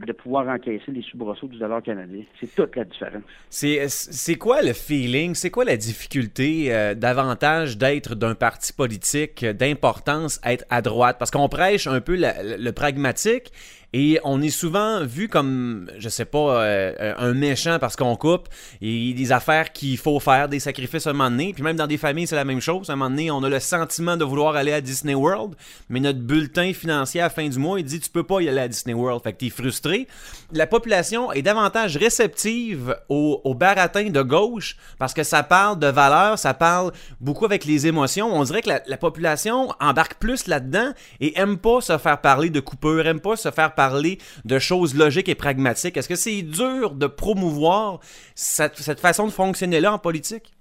de 0.07 0.13
pouvoir 0.13 0.49
encaisser 0.49 0.93
les 0.93 1.03
soubresauts 1.03 1.49
du 1.49 1.59
dollar 1.59 1.83
canadien. 1.83 2.23
C'est 2.41 2.55
toute 2.55 2.77
la 2.77 2.85
différence. 2.85 3.23
C'est 3.51 4.37
quoi 4.37 4.63
le 4.63 4.73
feeling, 4.73 5.35
c'est 5.35 5.51
quoi 5.51 5.65
la 5.65 5.77
difficulté 5.77 6.71
davantage 6.97 7.79
d'être 7.79 8.15
d'un 8.15 8.35
parti 8.35 8.73
politique, 8.73 9.45
d'importance, 9.45 10.41
être 10.45 10.65
à 10.71 10.83
droite? 10.83 11.17
Parce 11.19 11.31
qu'on 11.31 11.49
prêche 11.49 11.87
un 11.87 12.01
peu 12.01 12.17
le 12.17 12.71
pragmatique 12.73 13.53
et 13.93 14.21
on 14.25 14.43
est 14.43 14.51
souvent 14.51 15.05
vu 15.05 15.29
comme, 15.29 15.91
je 15.99 16.09
sais 16.09 16.25
pas, 16.25 16.63
euh, 16.63 17.15
un 17.17 17.33
méchant 17.35 17.79
parce 17.79 17.97
qu'on 17.97 18.17
coupe. 18.17 18.49
Et 18.83 19.15
des 19.15 19.33
affaires 19.33 19.73
qu'il 19.73 19.97
faut 19.97 20.21
faire, 20.21 20.49
des 20.49 20.61
sacrifices 20.61 21.07
à 21.07 21.11
un 21.11 21.13
moment 21.13 21.31
donné. 21.31 21.53
Puis 21.55 21.63
même 21.63 21.77
dans 21.77 21.87
des 21.87 21.97
familles, 21.97 22.27
c'est 22.27 22.37
la 22.37 22.45
même 22.45 22.61
chose. 22.61 22.91
À 22.91 22.95
un 22.95 22.97
moment 22.97 23.11
donné, 23.11 23.31
on 23.31 23.43
a 23.43 23.49
le 23.49 23.61
sentiment 23.61 24.17
de 24.17 24.25
vouloir 24.25 24.57
aller 24.57 24.73
à 24.73 24.81
Disney 24.81 25.15
World, 25.15 25.55
mais 25.89 26.01
notre 26.01 26.19
bulletin 26.19 26.73
financier 26.73 27.21
à 27.21 27.25
la 27.25 27.31
fin 27.31 27.49
du 27.49 27.59
mois, 27.59 27.79
il 27.79 27.85
dit 27.85 28.01
tu 28.01 28.11
peux 28.11 28.25
pas 28.25 28.41
y 28.41 28.49
aller 28.49 28.61
à 28.61 28.69
Disney 28.69 28.95
World. 28.95 29.23
Fait 29.23 29.33
que 29.33 29.39
t'es 29.39 29.51
frustré. 29.51 30.09
La 30.53 30.67
population 30.67 31.33
est 31.33 31.43
davantage 31.43 31.97
réceptive 31.97 32.97
au, 33.09 33.55
baratin 33.55 34.11
de 34.11 34.21
gauche 34.21 34.77
parce 34.99 35.15
que 35.15 35.23
ça 35.23 35.43
parle 35.43 35.79
de 35.79 35.87
valeurs, 35.87 36.39
ça 36.39 36.53
parle 36.53 36.93
beaucoup 37.21 37.47
avec 37.47 37.65
les 37.65 37.87
émotions. 37.87 38.35
On 38.35 38.45
dirait 38.45 38.63
que 38.63 38.69
la, 38.69 38.83
la 38.87 38.97
population 38.99 39.71
embarque 39.81 40.15
plus 40.15 40.47
là-dedans 40.47 40.91
et 41.21 41.39
aime 41.39 41.57
pas 41.57 41.81
se 41.81 41.97
faire 41.97 42.21
parler 42.21 42.51
de 42.51 42.61
coupure, 42.61 43.07
aime 43.07 43.21
pas 43.21 43.37
se 43.37 43.51
faire 43.51 43.75
parler 43.77 44.19
de 44.45 44.59
choses 44.59 44.95
logiques 44.95 45.29
et 45.29 45.35
pragmatiques. 45.37 45.97
Est-ce 45.97 46.09
que 46.09 46.17
c'est 46.17 46.43
dur 46.43 46.95
de 46.95 47.07
promouvoir 47.07 48.01
cette, 48.35 48.99
façon 48.99 49.27
de 49.27 49.33
fonctionner-là 49.33 49.93
en 49.93 49.99
politique? 49.99 50.56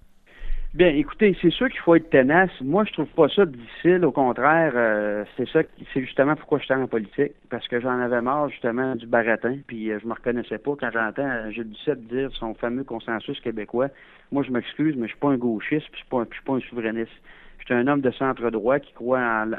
Bien, 0.76 0.90
écoutez, 0.90 1.38
c'est 1.42 1.52
sûr 1.52 1.70
qu'il 1.70 1.80
faut 1.80 1.96
être 1.96 2.10
tenace. 2.10 2.52
Moi, 2.60 2.84
je 2.84 2.92
trouve 2.92 3.08
pas 3.08 3.30
ça 3.30 3.46
difficile. 3.46 4.04
Au 4.04 4.12
contraire, 4.12 4.74
euh, 4.76 5.24
c'est 5.38 5.48
ça, 5.48 5.62
c'est 5.94 6.02
justement 6.02 6.36
pourquoi 6.36 6.60
je 6.60 6.66
suis 6.66 6.74
en 6.74 6.86
politique, 6.86 7.32
parce 7.50 7.66
que 7.70 7.80
j'en 7.80 7.98
avais 7.98 8.22
marre 8.22 8.50
justement 8.50 8.94
du 8.98 9.08
baratin, 9.08 9.60
puis 9.68 9.90
euh, 9.90 10.00
je 10.02 10.06
me 10.06 10.12
reconnaissais 10.12 10.58
pas 10.58 10.74
quand 10.78 10.90
j'entends 10.92 11.30
euh, 11.30 11.50
Gilles 11.52 11.70
Duceppe 11.70 12.02
dire 12.10 12.30
son 12.34 12.56
fameux 12.56 12.84
consensus 12.84 13.40
québécois. 13.40 13.88
Moi, 14.34 14.44
je 14.44 14.52
m'excuse, 14.52 14.98
mais 14.98 15.04
je 15.04 15.12
suis 15.14 15.20
pas 15.22 15.30
un 15.30 15.38
gauchiste, 15.38 15.88
puis 15.94 15.94
je 15.94 15.98
suis 16.00 16.10
pas, 16.10 16.26
suis 16.30 16.44
pas 16.44 16.56
un 16.56 16.60
souverainiste. 16.60 17.22
Je 17.60 17.64
suis 17.64 17.74
un 17.74 17.88
homme 17.88 18.02
de 18.02 18.12
centre 18.12 18.50
droit 18.50 18.80
qui 18.80 18.92
croit 18.92 19.22
en, 19.22 19.54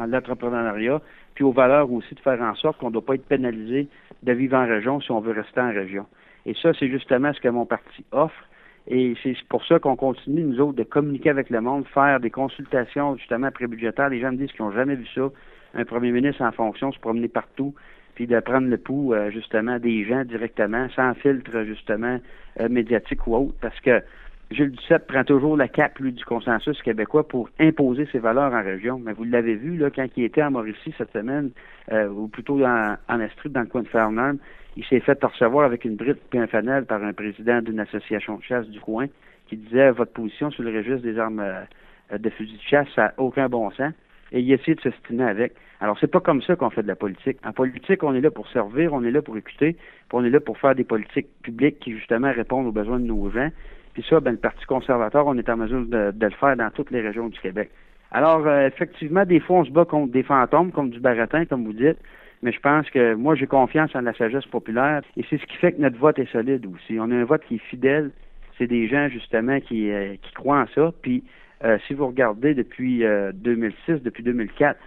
en 0.00 0.06
l'entrepreneuriat, 0.06 1.00
puis 1.34 1.42
aux 1.42 1.50
valeurs 1.50 1.90
aussi 1.90 2.14
de 2.14 2.20
faire 2.20 2.40
en 2.40 2.54
sorte 2.54 2.78
qu'on 2.78 2.90
ne 2.90 2.92
doit 2.92 3.04
pas 3.04 3.16
être 3.16 3.26
pénalisé 3.26 3.88
de 4.22 4.32
vivre 4.32 4.56
en 4.56 4.68
région 4.68 5.00
si 5.00 5.10
on 5.10 5.18
veut 5.18 5.32
rester 5.32 5.60
en 5.60 5.72
région. 5.72 6.06
Et 6.46 6.54
ça, 6.54 6.72
c'est 6.78 6.88
justement 6.88 7.32
ce 7.32 7.40
que 7.40 7.48
mon 7.48 7.66
parti 7.66 8.04
offre. 8.12 8.44
Et 8.88 9.14
c'est 9.22 9.36
pour 9.48 9.64
ça 9.64 9.78
qu'on 9.78 9.96
continue, 9.96 10.42
nous 10.42 10.60
autres, 10.60 10.76
de 10.76 10.82
communiquer 10.82 11.30
avec 11.30 11.50
le 11.50 11.60
monde, 11.60 11.86
faire 11.94 12.18
des 12.18 12.30
consultations 12.30 13.16
justement 13.16 13.50
prébudgétaires. 13.50 14.08
Les 14.08 14.20
gens 14.20 14.32
me 14.32 14.36
disent 14.36 14.50
qu'ils 14.52 14.64
n'ont 14.64 14.72
jamais 14.72 14.96
vu 14.96 15.06
ça. 15.14 15.30
Un 15.74 15.84
premier 15.84 16.10
ministre 16.10 16.42
en 16.42 16.52
fonction 16.52 16.92
se 16.92 16.98
promener 16.98 17.28
partout, 17.28 17.74
puis 18.14 18.26
de 18.26 18.38
prendre 18.40 18.68
le 18.68 18.76
pouls 18.76 19.14
euh, 19.14 19.30
justement 19.30 19.78
des 19.78 20.04
gens 20.04 20.24
directement, 20.24 20.88
sans 20.90 21.14
filtre 21.14 21.62
justement 21.62 22.18
euh, 22.60 22.68
médiatique 22.68 23.26
ou 23.26 23.36
autre. 23.36 23.54
Parce 23.60 23.78
que 23.80 24.02
Gilles 24.52 24.70
Duceppe 24.70 25.06
prend 25.06 25.24
toujours 25.24 25.56
la 25.56 25.68
cape, 25.68 25.98
lui, 25.98 26.12
du 26.12 26.24
consensus 26.24 26.80
québécois 26.82 27.26
pour 27.26 27.48
imposer 27.58 28.06
ses 28.12 28.18
valeurs 28.18 28.52
en 28.52 28.62
région. 28.62 28.98
Mais 28.98 29.12
vous 29.12 29.24
l'avez 29.24 29.54
vu, 29.54 29.82
quand 29.94 30.06
il 30.16 30.24
était 30.24 30.42
en 30.42 30.50
Mauricie 30.50 30.94
cette 30.98 31.12
semaine, 31.12 31.50
euh, 31.90 32.08
ou 32.08 32.28
plutôt 32.28 32.64
en, 32.64 33.20
Estrie, 33.20 33.50
dans 33.50 33.60
le 33.60 33.66
coin 33.66 33.82
de 33.82 33.88
Farnham, 33.88 34.38
il 34.76 34.84
s'est 34.84 35.00
fait 35.00 35.22
recevoir 35.22 35.64
avec 35.64 35.84
une 35.84 35.96
bride 35.96 36.18
et 36.32 36.38
un 36.38 36.46
fanel 36.46 36.86
par 36.86 37.02
un 37.02 37.12
président 37.12 37.60
d'une 37.62 37.80
association 37.80 38.38
de 38.38 38.42
chasse 38.42 38.68
du 38.68 38.80
coin 38.80 39.06
qui 39.48 39.56
disait 39.56 39.90
votre 39.90 40.12
position 40.12 40.50
sur 40.50 40.62
le 40.62 40.76
registre 40.76 41.02
des 41.02 41.18
armes 41.18 41.40
euh, 41.40 42.18
de 42.18 42.30
fusil 42.30 42.56
de 42.56 42.62
chasse, 42.62 42.88
ça 42.94 43.02
n'a 43.02 43.14
aucun 43.18 43.48
bon 43.48 43.70
sens. 43.70 43.92
Et 44.32 44.40
il 44.40 44.50
essaie 44.50 44.74
de 44.74 44.80
se 44.80 44.90
stiner 44.90 45.24
avec. 45.24 45.52
Alors, 45.80 45.98
c'est 46.00 46.10
pas 46.10 46.20
comme 46.20 46.40
ça 46.42 46.56
qu'on 46.56 46.70
fait 46.70 46.82
de 46.82 46.88
la 46.88 46.96
politique. 46.96 47.38
En 47.44 47.52
politique, 47.52 48.02
on 48.02 48.14
est 48.14 48.20
là 48.20 48.30
pour 48.30 48.48
servir, 48.48 48.94
on 48.94 49.02
est 49.04 49.10
là 49.10 49.20
pour 49.20 49.36
écouter, 49.36 49.72
puis 49.74 50.12
on 50.12 50.24
est 50.24 50.30
là 50.30 50.40
pour 50.40 50.56
faire 50.56 50.74
des 50.74 50.84
politiques 50.84 51.26
publiques 51.42 51.80
qui, 51.80 51.92
justement, 51.92 52.32
répondent 52.32 52.66
aux 52.66 52.72
besoins 52.72 52.98
de 52.98 53.04
nos 53.04 53.30
gens 53.30 53.50
puis 53.92 54.04
ça, 54.08 54.20
ben, 54.20 54.32
le 54.32 54.38
Parti 54.38 54.64
conservateur, 54.64 55.26
on 55.26 55.36
est 55.36 55.48
en 55.48 55.56
mesure 55.56 55.84
de, 55.84 56.12
le 56.18 56.30
faire 56.30 56.56
dans 56.56 56.70
toutes 56.70 56.90
les 56.90 57.00
régions 57.00 57.28
du 57.28 57.38
Québec. 57.40 57.70
Alors, 58.10 58.46
euh, 58.46 58.66
effectivement, 58.66 59.24
des 59.24 59.40
fois, 59.40 59.60
on 59.60 59.64
se 59.64 59.70
bat 59.70 59.84
contre 59.84 60.12
des 60.12 60.22
fantômes, 60.22 60.70
comme 60.72 60.90
du 60.90 61.00
baratin, 61.00 61.44
comme 61.44 61.64
vous 61.64 61.72
dites. 61.72 61.98
Mais 62.42 62.52
je 62.52 62.60
pense 62.60 62.90
que 62.90 63.14
moi, 63.14 63.34
j'ai 63.36 63.46
confiance 63.46 63.94
en 63.94 64.00
la 64.00 64.12
sagesse 64.14 64.46
populaire. 64.46 65.02
Et 65.16 65.24
c'est 65.30 65.38
ce 65.38 65.46
qui 65.46 65.56
fait 65.56 65.72
que 65.72 65.80
notre 65.80 65.96
vote 65.98 66.18
est 66.18 66.30
solide 66.30 66.66
aussi. 66.66 66.98
On 66.98 67.10
a 67.10 67.14
un 67.14 67.24
vote 67.24 67.42
qui 67.46 67.56
est 67.56 67.70
fidèle. 67.70 68.10
C'est 68.58 68.66
des 68.66 68.88
gens, 68.88 69.08
justement, 69.08 69.60
qui, 69.60 69.90
euh, 69.90 70.16
qui 70.20 70.32
croient 70.34 70.60
en 70.60 70.66
ça. 70.74 70.92
Puis, 71.02 71.22
euh, 71.64 71.78
si 71.86 71.94
vous 71.94 72.06
regardez 72.06 72.54
depuis 72.54 73.04
2006, 73.34 74.02
depuis 74.02 74.24
2004, 74.24 74.76
euh, 74.76 74.78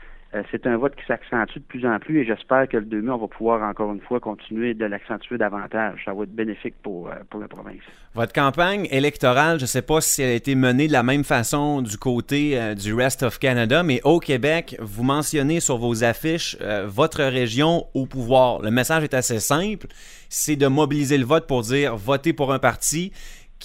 c'est 0.52 0.68
un 0.68 0.78
vote 0.78 0.96
qui 0.96 1.06
s'accentue 1.06 1.60
de 1.60 1.64
plus 1.64 1.86
en 1.86 2.00
plus 2.00 2.22
et 2.22 2.26
j'espère 2.26 2.68
que 2.68 2.78
le 2.78 2.86
2000, 2.86 3.12
on 3.12 3.18
va 3.18 3.28
pouvoir 3.28 3.62
encore 3.68 3.94
une 3.94 4.02
fois 4.02 4.20
continuer 4.20 4.74
de 4.74 4.86
l'accentuer 4.86 5.38
davantage. 5.38 6.02
Ça 6.06 6.14
va 6.14 6.24
être 6.24 6.36
bénéfique 6.36 6.76
pour, 6.82 7.08
euh, 7.08 7.14
pour 7.30 7.40
la 7.40 7.48
province. 7.48 7.82
Votre 8.14 8.34
campagne 8.34 8.88
électorale, 8.92 9.60
je 9.60 9.64
ne 9.64 9.68
sais 9.68 9.82
pas 9.82 10.02
si 10.02 10.22
elle 10.22 10.32
a 10.32 10.34
été 10.34 10.56
menée 10.56 10.88
de 10.88 10.94
la 10.94 11.04
même 11.04 11.24
façon 11.24 11.82
du 11.82 11.98
côté 11.98 12.60
euh, 12.60 12.76
du 12.76 12.94
Rest 12.94 13.24
of 13.24 13.40
Canada, 13.40 13.84
mais 13.84 14.02
au 14.04 14.20
Québec, 14.20 14.76
vous 14.80 15.04
mentionnez 15.04 15.60
sur 15.60 15.78
vos 15.78 16.04
affiches 16.04 16.58
votre 16.86 17.24
région 17.24 17.86
au 17.94 18.06
pouvoir. 18.06 18.62
Le 18.62 18.72
message 18.72 19.04
est 19.04 19.14
assez 19.14 19.40
simple, 19.40 19.88
c'est 20.30 20.56
de 20.56 20.68
mobiliser 20.68 21.18
le 21.18 21.26
vote 21.26 21.48
pour 21.48 21.62
dire 21.62 21.96
votez 21.96 22.34
pour 22.34 22.54
un 22.54 22.60
parti 22.60 23.12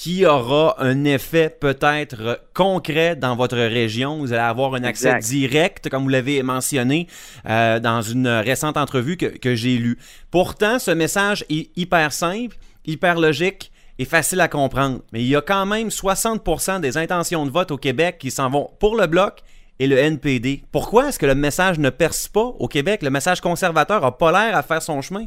qui 0.01 0.25
aura 0.25 0.77
un 0.79 1.05
effet 1.05 1.51
peut-être 1.51 2.41
concret 2.55 3.17
dans 3.17 3.37
votre 3.37 3.59
région. 3.59 4.17
Vous 4.17 4.33
allez 4.33 4.41
avoir 4.41 4.73
un 4.73 4.83
accès 4.83 5.19
direct, 5.19 5.91
comme 5.91 6.05
vous 6.05 6.09
l'avez 6.09 6.43
mentionné 6.43 7.07
euh, 7.47 7.81
dans 7.81 8.01
une 8.01 8.27
récente 8.27 8.79
entrevue 8.79 9.19
que, 9.19 9.27
que 9.27 9.55
j'ai 9.55 9.77
lue. 9.77 9.99
Pourtant, 10.31 10.79
ce 10.79 10.91
message 10.91 11.45
est 11.51 11.69
hyper 11.77 12.15
simple, 12.15 12.57
hyper 12.87 13.21
logique 13.21 13.73
et 13.99 14.07
facile 14.07 14.41
à 14.41 14.49
comprendre. 14.49 15.03
Mais 15.13 15.21
il 15.21 15.29
y 15.29 15.37
a 15.37 15.43
quand 15.43 15.67
même 15.67 15.89
60% 15.89 16.81
des 16.81 16.97
intentions 16.97 17.45
de 17.45 17.51
vote 17.51 17.71
au 17.71 17.77
Québec 17.77 18.17
qui 18.19 18.31
s'en 18.31 18.49
vont 18.49 18.71
pour 18.81 18.97
le 18.97 19.07
bloc 19.07 19.41
et 19.81 19.87
le 19.87 19.99
NPD. 19.99 20.63
Pourquoi 20.73 21.11
est-ce 21.11 21.19
que 21.19 21.27
le 21.27 21.35
message 21.35 21.79
ne 21.79 21.91
perce 21.91 22.27
pas 22.27 22.55
au 22.59 22.69
Québec? 22.69 23.03
Le 23.03 23.11
message 23.11 23.43
conservateur 23.43 24.01
n'a 24.01 24.13
pas 24.13 24.33
l'air 24.33 24.57
à 24.57 24.63
faire 24.63 24.81
son 24.81 25.03
chemin? 25.03 25.27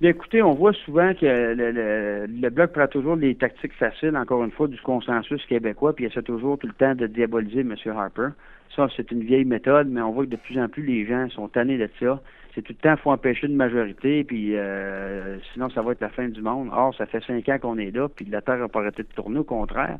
Bien, 0.00 0.10
écoutez, 0.10 0.42
on 0.42 0.54
voit 0.54 0.74
souvent 0.84 1.12
que 1.12 1.26
le, 1.26 2.26
le, 2.26 2.50
Bloc 2.50 2.70
prend 2.70 2.86
toujours 2.86 3.16
les 3.16 3.34
tactiques 3.34 3.72
faciles, 3.72 4.16
encore 4.16 4.44
une 4.44 4.52
fois, 4.52 4.68
du 4.68 4.80
consensus 4.80 5.44
québécois, 5.46 5.92
puis 5.92 6.04
il 6.04 6.08
essaie 6.08 6.22
toujours 6.22 6.56
tout 6.56 6.68
le 6.68 6.72
temps 6.72 6.94
de 6.94 7.08
diaboliser 7.08 7.62
M. 7.62 7.74
Harper. 7.86 8.28
Ça, 8.76 8.86
c'est 8.96 9.10
une 9.10 9.24
vieille 9.24 9.44
méthode, 9.44 9.88
mais 9.88 10.00
on 10.00 10.12
voit 10.12 10.24
que 10.24 10.30
de 10.30 10.36
plus 10.36 10.56
en 10.60 10.68
plus 10.68 10.84
les 10.84 11.04
gens 11.04 11.28
sont 11.30 11.48
tannés 11.48 11.78
de 11.78 11.90
ça. 11.98 12.22
C'est 12.54 12.62
tout 12.62 12.74
le 12.74 12.80
temps, 12.80 12.94
il 12.96 13.02
faut 13.02 13.10
empêcher 13.10 13.48
une 13.48 13.56
majorité, 13.56 14.22
puis 14.22 14.56
euh, 14.56 15.36
sinon, 15.52 15.68
ça 15.70 15.82
va 15.82 15.90
être 15.90 16.00
la 16.00 16.10
fin 16.10 16.28
du 16.28 16.42
monde. 16.42 16.68
Or, 16.72 16.94
ça 16.94 17.06
fait 17.06 17.24
cinq 17.24 17.48
ans 17.48 17.58
qu'on 17.58 17.78
est 17.78 17.90
là, 17.90 18.08
puis 18.08 18.24
la 18.26 18.40
Terre 18.40 18.58
n'a 18.58 18.68
pas 18.68 18.78
arrêté 18.78 19.02
de 19.02 19.08
tourner, 19.08 19.40
au 19.40 19.44
contraire. 19.44 19.98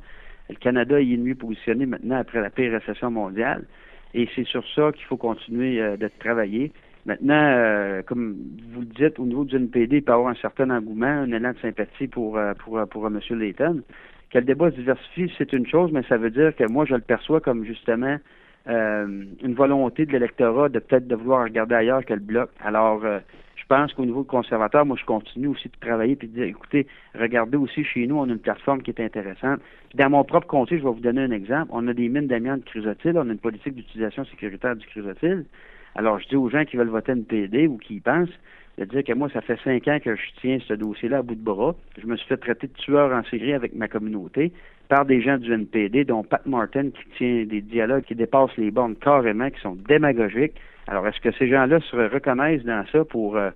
Le 0.49 0.55
Canada 0.55 1.01
est 1.01 1.17
mieux 1.17 1.35
positionné 1.35 1.87
maintenant 1.87 2.19
après 2.19 2.41
la 2.41 2.51
pire 2.51 2.71
récession 2.71 3.11
mondiale. 3.11 3.65
Et 4.15 4.29
c'est 4.37 4.47
sur 4.47 4.63
ça 4.77 4.93
qu'il 4.93 5.07
faut 5.07 5.17
continuer 5.17 5.81
euh, 5.81 5.97
de 5.97 6.09
travailler. 6.21 6.71
Maintenant, 7.09 7.43
euh, 7.43 8.03
comme 8.03 8.37
vous 8.71 8.81
le 8.81 8.87
dites, 8.87 9.19
au 9.19 9.25
niveau 9.25 9.47
du 9.47 9.57
NPD, 9.57 9.97
il 9.97 10.03
peut 10.03 10.13
y 10.13 10.15
avoir 10.15 10.29
un 10.29 10.35
certain 10.35 10.69
engouement, 10.69 11.07
un 11.07 11.33
élan 11.33 11.53
de 11.53 11.59
sympathie 11.59 12.07
pour, 12.07 12.37
euh, 12.37 12.53
pour, 12.53 12.79
pour, 12.91 13.07
M. 13.07 13.19
Layton. 13.31 13.81
Que 14.31 14.39
le 14.39 14.45
débat 14.45 14.71
se 14.71 14.77
diversifie, 14.77 15.33
c'est 15.39 15.55
une 15.55 15.67
chose, 15.67 15.91
mais 15.91 16.03
ça 16.07 16.19
veut 16.19 16.29
dire 16.29 16.55
que 16.55 16.71
moi, 16.71 16.85
je 16.85 16.95
le 16.95 17.01
perçois 17.01 17.41
comme 17.41 17.65
justement 17.65 18.19
une 18.67 19.55
volonté 19.55 20.05
de 20.05 20.13
l'électorat 20.13 20.69
de 20.69 20.79
peut-être 20.79 21.09
de 21.09 21.15
vouloir 21.15 21.45
regarder 21.45 21.75
ailleurs 21.75 22.05
que 22.05 22.13
le 22.13 22.21
bloc. 22.21 22.51
Alors, 22.63 23.03
je 23.57 23.65
pense 23.67 23.95
qu'au 23.95 24.05
niveau 24.05 24.25
conservateur, 24.25 24.85
moi, 24.85 24.99
je 25.01 25.07
continue 25.07 25.47
aussi 25.47 25.69
de 25.69 25.77
travailler 25.81 26.17
puis 26.17 26.29
de 26.29 26.35
dire, 26.35 26.45
écoutez, 26.45 26.87
regardez 27.19 27.57
aussi 27.57 27.83
chez 27.85 28.07
nous, 28.07 28.17
on 28.17 28.25
a 28.25 28.33
une 28.33 28.39
plateforme 28.39 28.83
qui 28.83 28.91
est 28.91 29.01
intéressante. 29.01 29.61
dans 29.95 30.11
mon 30.11 30.25
propre 30.25 30.47
comté, 30.47 30.77
je 30.77 30.85
vais 30.85 30.91
vous 30.91 31.01
donner 31.01 31.23
un 31.23 31.31
exemple. 31.31 31.71
On 31.73 31.89
a 31.89 31.95
des 31.95 32.11
mines 32.11 32.27
d'amiante 32.27 32.67
chrysotile, 32.67 33.17
on 33.17 33.31
a 33.31 33.33
une 33.33 33.39
politique 33.39 33.75
d'utilisation 33.75 34.27
sécuritaire 34.27 34.77
du 34.77 34.87
chrysotile. 34.87 35.47
Alors, 35.99 36.21
je 36.21 36.29
dis 36.29 36.37
aux 36.37 36.49
gens 36.49 36.65
qui 36.65 36.77
veulent 36.77 36.91
voter 36.91 37.11
NPD 37.11 37.67
ou 37.67 37.77
qui 37.77 37.97
y 37.97 38.01
pensent, 38.01 38.29
de 38.79 38.85
dire 38.85 39.03
que 39.03 39.13
moi, 39.15 39.29
ça 39.31 39.41
fait 39.41 39.59
cinq 39.65 39.89
ans 39.89 39.99
que 39.99 40.15
je 40.15 40.23
tiens 40.41 40.59
ce 40.69 40.75
dossier-là 40.75 41.19
à 41.19 41.23
bout 41.23 41.35
de 41.35 41.43
bras. 41.43 41.75
Je 42.01 42.07
me 42.07 42.17
suis 42.17 42.29
fait 42.29 42.37
traiter 42.37 42.69
de 42.69 42.73
tueur 42.75 43.13
en 43.13 43.25
série 43.25 43.53
avec 43.53 43.75
ma 43.75 43.89
communauté 43.89 44.53
par 44.89 45.07
des 45.07 45.21
gens 45.21 45.39
du 45.39 45.53
NPD, 45.53 46.05
dont 46.05 46.23
Pat 46.23 46.47
Martin, 46.47 46.91
qui 46.91 47.03
tient 47.17 47.45
des 47.47 47.61
dialogues 47.63 48.05
qui 48.05 48.15
dépassent 48.15 48.57
les 48.57 48.71
bornes 48.71 48.95
carrément, 48.95 49.51
qui 49.51 49.61
sont 49.61 49.77
démagogiques. 49.89 50.55
Alors, 50.87 51.05
est-ce 51.09 51.19
que 51.21 51.33
ces 51.33 51.49
gens-là 51.49 51.81
se 51.81 51.97
reconnaissent 51.97 52.63
dans 52.63 52.85
ça 52.93 53.05
pour 53.05 53.37
euh, 53.37 53.51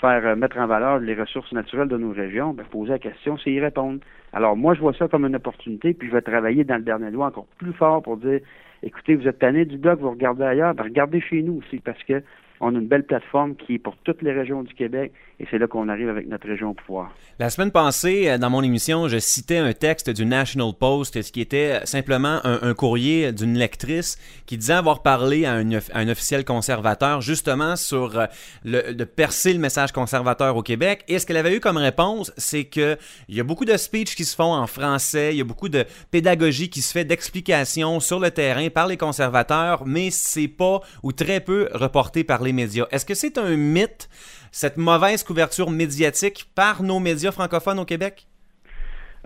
faire 0.00 0.24
euh, 0.24 0.36
mettre 0.36 0.58
en 0.58 0.68
valeur 0.68 1.00
les 1.00 1.14
ressources 1.16 1.50
naturelles 1.50 1.88
de 1.88 1.96
nos 1.96 2.12
régions? 2.12 2.54
Ben, 2.54 2.62
poser 2.70 2.92
la 2.92 3.00
question, 3.00 3.36
c'est 3.38 3.50
y 3.50 3.58
répondre. 3.58 3.98
Alors, 4.32 4.56
moi, 4.56 4.74
je 4.74 4.80
vois 4.80 4.94
ça 4.94 5.08
comme 5.08 5.24
une 5.24 5.34
opportunité, 5.34 5.94
puis 5.94 6.06
je 6.06 6.12
vais 6.12 6.22
travailler 6.22 6.62
dans 6.62 6.76
le 6.76 6.84
dernier 6.84 7.10
loi 7.10 7.26
encore 7.26 7.48
plus 7.58 7.72
fort 7.72 8.02
pour 8.02 8.18
dire, 8.18 8.38
écoutez, 8.82 9.14
vous 9.14 9.28
êtes 9.28 9.38
tanné 9.38 9.64
du 9.64 9.78
bloc, 9.78 10.00
vous 10.00 10.10
regardez 10.10 10.44
ailleurs, 10.44 10.74
ben, 10.74 10.84
regardez 10.84 11.20
chez 11.20 11.42
nous 11.42 11.58
aussi, 11.58 11.78
parce 11.78 12.02
que 12.04 12.22
on 12.60 12.74
a 12.74 12.78
une 12.78 12.88
belle 12.88 13.04
plateforme 13.04 13.54
qui 13.56 13.74
est 13.74 13.78
pour 13.78 13.96
toutes 13.98 14.22
les 14.22 14.32
régions 14.32 14.62
du 14.62 14.74
Québec 14.74 15.12
et 15.40 15.46
c'est 15.50 15.58
là 15.58 15.68
qu'on 15.68 15.88
arrive 15.88 16.08
avec 16.08 16.26
notre 16.26 16.48
région 16.48 16.70
au 16.70 16.74
pouvoir. 16.74 17.14
La 17.38 17.48
semaine 17.48 17.70
passée, 17.70 18.28
euh, 18.28 18.38
dans 18.38 18.50
mon 18.50 18.62
émission, 18.62 19.06
je 19.06 19.18
citais 19.18 19.58
un 19.58 19.72
texte 19.72 20.10
du 20.10 20.26
National 20.26 20.72
Post, 20.78 21.22
qui 21.30 21.40
était 21.40 21.80
simplement 21.84 22.40
un, 22.44 22.74
courrier 22.74 23.32
d'une 23.32 23.56
lectrice 23.56 24.18
qui 24.46 24.56
disait 24.56 24.72
avoir 24.72 25.02
parlé 25.02 25.44
à 25.44 25.52
un, 25.52 26.08
officiel 26.08 26.44
conservateur 26.44 27.20
justement 27.20 27.76
sur 27.76 28.18
euh, 28.18 28.26
le, 28.64 28.94
de 28.94 29.04
percer 29.04 29.52
le 29.52 29.60
message 29.60 29.92
conservateur 29.92 30.56
au 30.56 30.62
Québec. 30.62 31.04
Et 31.08 31.18
ce 31.18 31.26
qu'elle 31.26 31.36
avait 31.36 31.54
eu 31.54 31.60
comme 31.60 31.76
réponse, 31.76 32.32
c'est 32.36 32.64
que 32.64 32.96
il 33.28 33.36
y 33.36 33.40
a 33.40 33.44
beaucoup 33.44 33.64
de 33.64 33.76
speeches 33.76 34.16
qui 34.16 34.24
se 34.24 34.34
font 34.34 34.54
en 34.54 34.66
français, 34.66 35.34
il 35.34 35.38
y 35.38 35.40
a 35.40 35.44
beaucoup 35.44 35.68
de 35.68 35.84
pédagogie 36.10 36.70
qui 36.70 36.82
se 36.82 36.92
fait 36.92 37.04
d'explications 37.04 38.00
sur 38.00 38.18
le 38.18 38.30
terrain 38.30 38.68
par 38.70 38.86
les 38.88 38.96
conservateurs, 38.96 39.86
mais 39.86 40.10
c'est 40.10 40.48
pas 40.48 40.80
ou 41.02 41.12
très 41.12 41.40
peu 41.40 41.68
reporté 41.72 42.24
par 42.24 42.42
médias. 42.52 42.86
Est-ce 42.90 43.06
que 43.06 43.14
c'est 43.14 43.38
un 43.38 43.56
mythe? 43.56 44.08
cette 44.50 44.76
mauvaise 44.76 45.22
couverture 45.22 45.70
médiatique 45.70 46.46
par 46.54 46.82
nos 46.82 47.00
médias 47.00 47.32
francophones 47.32 47.78
au 47.78 47.84
Québec? 47.84 48.26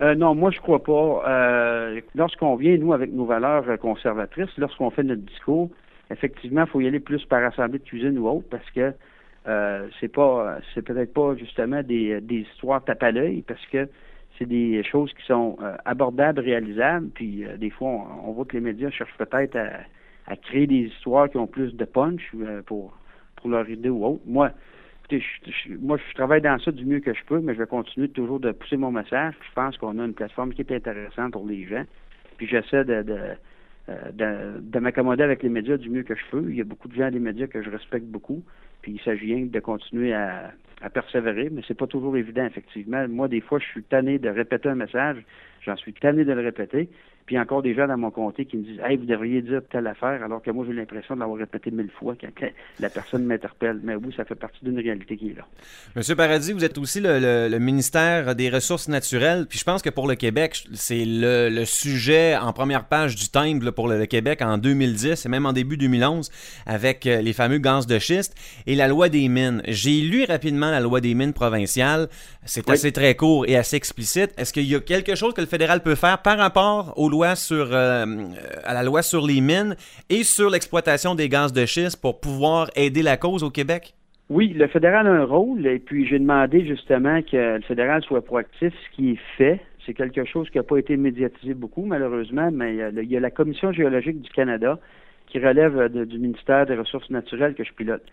Euh, 0.01 0.15
non, 0.15 0.35
moi 0.35 0.51
je 0.51 0.59
crois 0.59 0.83
pas. 0.83 1.23
Euh, 1.27 2.01
lorsqu'on 2.15 2.55
vient, 2.55 2.77
nous, 2.77 2.93
avec 2.93 3.11
nos 3.11 3.25
valeurs 3.25 3.65
conservatrices, 3.79 4.55
lorsqu'on 4.57 4.89
fait 4.89 5.03
notre 5.03 5.21
discours, 5.21 5.69
effectivement, 6.11 6.63
il 6.65 6.69
faut 6.69 6.81
y 6.81 6.87
aller 6.87 6.99
plus 6.99 7.23
par 7.25 7.43
assemblée 7.43 7.79
de 7.79 7.83
cuisine 7.83 8.17
ou 8.17 8.27
autre 8.27 8.47
parce 8.49 8.69
que 8.71 8.93
euh, 9.47 9.87
c'est 9.99 10.07
pas 10.07 10.57
c'est 10.73 10.81
peut-être 10.81 11.13
pas 11.13 11.35
justement 11.35 11.83
des, 11.83 12.21
des 12.21 12.45
histoires 12.53 12.83
tape 12.83 13.03
à 13.03 13.11
l'œil 13.11 13.43
parce 13.47 13.65
que 13.67 13.87
c'est 14.39 14.47
des 14.47 14.83
choses 14.83 15.13
qui 15.13 15.23
sont 15.27 15.59
abordables, 15.85 16.39
réalisables, 16.39 17.09
puis 17.13 17.45
des 17.59 17.69
fois 17.69 17.89
on, 18.25 18.31
voit 18.31 18.45
que 18.45 18.53
les 18.53 18.61
médias 18.61 18.89
cherchent 18.89 19.15
peut-être 19.19 19.55
à, 19.55 19.67
à, 20.25 20.35
créer 20.35 20.65
des 20.65 20.89
histoires 20.95 21.29
qui 21.29 21.37
ont 21.37 21.45
plus 21.45 21.75
de 21.75 21.85
punch 21.85 22.31
pour, 22.65 22.93
pour 23.43 23.51
leur 23.51 23.69
idée 23.69 23.89
ou 23.89 24.05
autre. 24.05 24.21
Moi, 24.25 24.51
moi, 25.81 25.97
je 25.97 26.13
travaille 26.15 26.41
dans 26.41 26.57
ça 26.59 26.71
du 26.71 26.85
mieux 26.85 27.01
que 27.01 27.13
je 27.13 27.23
peux, 27.27 27.39
mais 27.39 27.53
je 27.53 27.59
vais 27.59 27.67
continuer 27.67 28.07
toujours 28.07 28.39
de 28.39 28.51
pousser 28.51 28.77
mon 28.77 28.91
message. 28.91 29.35
Je 29.47 29.53
pense 29.53 29.77
qu'on 29.77 29.99
a 29.99 30.05
une 30.05 30.13
plateforme 30.13 30.53
qui 30.53 30.61
est 30.61 30.71
intéressante 30.71 31.33
pour 31.33 31.45
les 31.45 31.65
gens. 31.65 31.83
Puis 32.37 32.47
j'essaie 32.47 32.85
de, 32.85 33.03
euh, 33.89 34.59
de, 34.61 34.79
m'accommoder 34.79 35.23
avec 35.23 35.43
les 35.43 35.49
médias 35.49 35.77
du 35.77 35.89
mieux 35.89 36.03
que 36.03 36.15
je 36.15 36.23
peux. 36.31 36.45
Il 36.49 36.55
y 36.55 36.61
a 36.61 36.63
beaucoup 36.63 36.87
de 36.87 36.95
gens 36.95 37.11
des 37.11 37.19
médias 37.19 37.47
que 37.47 37.61
je 37.61 37.69
respecte 37.69 38.05
beaucoup. 38.05 38.43
Puis 38.81 38.93
il 38.93 39.01
s'agit 39.01 39.45
de 39.45 39.59
continuer 39.59 40.13
à, 40.13 40.51
à 40.81 40.89
persévérer, 40.89 41.49
mais 41.51 41.61
c'est 41.67 41.77
pas 41.77 41.87
toujours 41.87 42.17
évident, 42.17 42.45
effectivement. 42.45 43.05
Moi, 43.07 43.27
des 43.27 43.41
fois, 43.41 43.59
je 43.59 43.65
suis 43.65 43.83
tanné 43.83 44.19
de 44.19 44.29
répéter 44.29 44.69
un 44.69 44.75
message. 44.75 45.17
J'en 45.61 45.75
suis 45.75 45.93
tanné 45.93 46.25
de 46.25 46.33
le 46.33 46.41
répéter. 46.41 46.89
Puis 47.25 47.39
encore 47.39 47.61
des 47.61 47.73
gens 47.73 47.87
dans 47.87 47.97
mon 47.97 48.11
comté 48.11 48.45
qui 48.45 48.57
me 48.57 48.63
disent 48.63 48.79
Hey, 48.83 48.97
vous 48.97 49.05
devriez 49.05 49.41
dire 49.41 49.61
telle 49.71 49.87
affaire, 49.87 50.23
alors 50.23 50.41
que 50.41 50.51
moi 50.51 50.65
j'ai 50.67 50.73
l'impression 50.73 51.15
de 51.15 51.19
l'avoir 51.21 51.39
répété 51.39 51.71
mille 51.71 51.89
fois 51.89 52.15
quand 52.19 52.27
la 52.79 52.89
personne 52.89 53.25
m'interpelle. 53.25 53.79
Mais 53.83 53.95
oui, 53.95 54.13
ça 54.15 54.25
fait 54.25 54.35
partie 54.35 54.59
d'une 54.63 54.79
réalité 54.79 55.15
qui 55.15 55.29
est 55.29 55.37
là. 55.37 55.45
Monsieur 55.95 56.15
Paradis, 56.15 56.51
vous 56.51 56.65
êtes 56.65 56.77
aussi 56.77 56.99
le, 57.01 57.57
ministère 57.59 58.35
des 58.35 58.49
Ressources 58.49 58.89
naturelles. 58.89 59.45
Puis 59.47 59.59
je 59.59 59.63
pense 59.63 59.81
que 59.81 59.89
pour 59.89 60.07
le 60.07 60.15
Québec, 60.15 60.63
c'est 60.73 61.03
le, 61.05 61.63
sujet 61.65 62.35
en 62.35 62.51
première 62.51 62.85
page 62.85 63.15
du 63.15 63.29
Time 63.29 63.59
pour 63.71 63.87
le, 63.87 64.05
Québec 64.05 64.41
en 64.41 64.57
2010 64.57 65.25
et 65.25 65.29
même 65.29 65.45
en 65.45 65.53
début 65.53 65.77
2011 65.77 66.29
avec 66.65 67.07
euh, 67.07 67.21
les 67.21 67.31
fameux 67.31 67.57
gaz 67.57 67.87
de 67.87 67.99
schiste 67.99 68.35
et 68.67 68.75
la 68.75 68.87
loi 68.87 69.07
des 69.07 69.29
mines. 69.29 69.61
J'ai 69.67 70.01
lu 70.01 70.25
rapidement 70.25 70.71
la 70.71 70.81
loi 70.81 70.99
des 70.99 71.13
mines 71.13 71.33
provinciale. 71.33 72.09
C'est 72.45 72.69
assez 72.69 72.91
très 72.91 73.15
court 73.15 73.45
et 73.47 73.55
assez 73.55 73.77
explicite. 73.77 74.31
Est-ce 74.37 74.51
qu'il 74.51 74.65
y 74.65 74.75
a 74.75 74.79
quelque 74.81 75.15
chose 75.15 75.33
que 75.33 75.41
le 75.41 75.47
fédéral 75.47 75.81
peut 75.81 75.95
faire 75.95 76.21
par 76.21 76.37
rapport 76.37 76.93
aux 76.97 77.09
sur, 77.35 77.67
euh, 77.71 78.05
à 78.63 78.73
la 78.73 78.83
loi 78.83 79.01
sur 79.01 79.25
les 79.25 79.41
mines 79.41 79.75
et 80.09 80.23
sur 80.23 80.49
l'exploitation 80.49 81.15
des 81.15 81.29
gaz 81.29 81.53
de 81.53 81.65
schiste 81.65 82.01
pour 82.01 82.19
pouvoir 82.19 82.69
aider 82.75 83.03
la 83.03 83.17
cause 83.17 83.43
au 83.43 83.49
Québec? 83.49 83.93
Oui, 84.29 84.53
le 84.53 84.67
fédéral 84.67 85.07
a 85.07 85.11
un 85.11 85.25
rôle 85.25 85.65
et 85.67 85.79
puis 85.79 86.07
j'ai 86.07 86.19
demandé 86.19 86.65
justement 86.65 87.21
que 87.21 87.57
le 87.57 87.61
fédéral 87.61 88.01
soit 88.03 88.23
proactif, 88.23 88.73
ce 88.73 88.95
qui 88.95 89.11
est 89.11 89.19
fait. 89.37 89.59
C'est 89.85 89.93
quelque 89.93 90.25
chose 90.25 90.49
qui 90.49 90.57
n'a 90.57 90.63
pas 90.63 90.77
été 90.77 90.97
médiatisé 90.97 91.53
beaucoup, 91.53 91.85
malheureusement, 91.85 92.49
mais 92.51 92.75
il 92.75 93.11
y 93.11 93.17
a 93.17 93.19
la 93.19 93.31
Commission 93.31 93.71
géologique 93.71 94.21
du 94.21 94.29
Canada 94.31 94.79
qui 95.27 95.39
relève 95.39 95.89
du 96.05 96.19
ministère 96.19 96.65
des 96.65 96.75
Ressources 96.75 97.09
naturelles 97.09 97.53
que 97.53 97.63
je 97.63 97.73
pilote. 97.73 98.03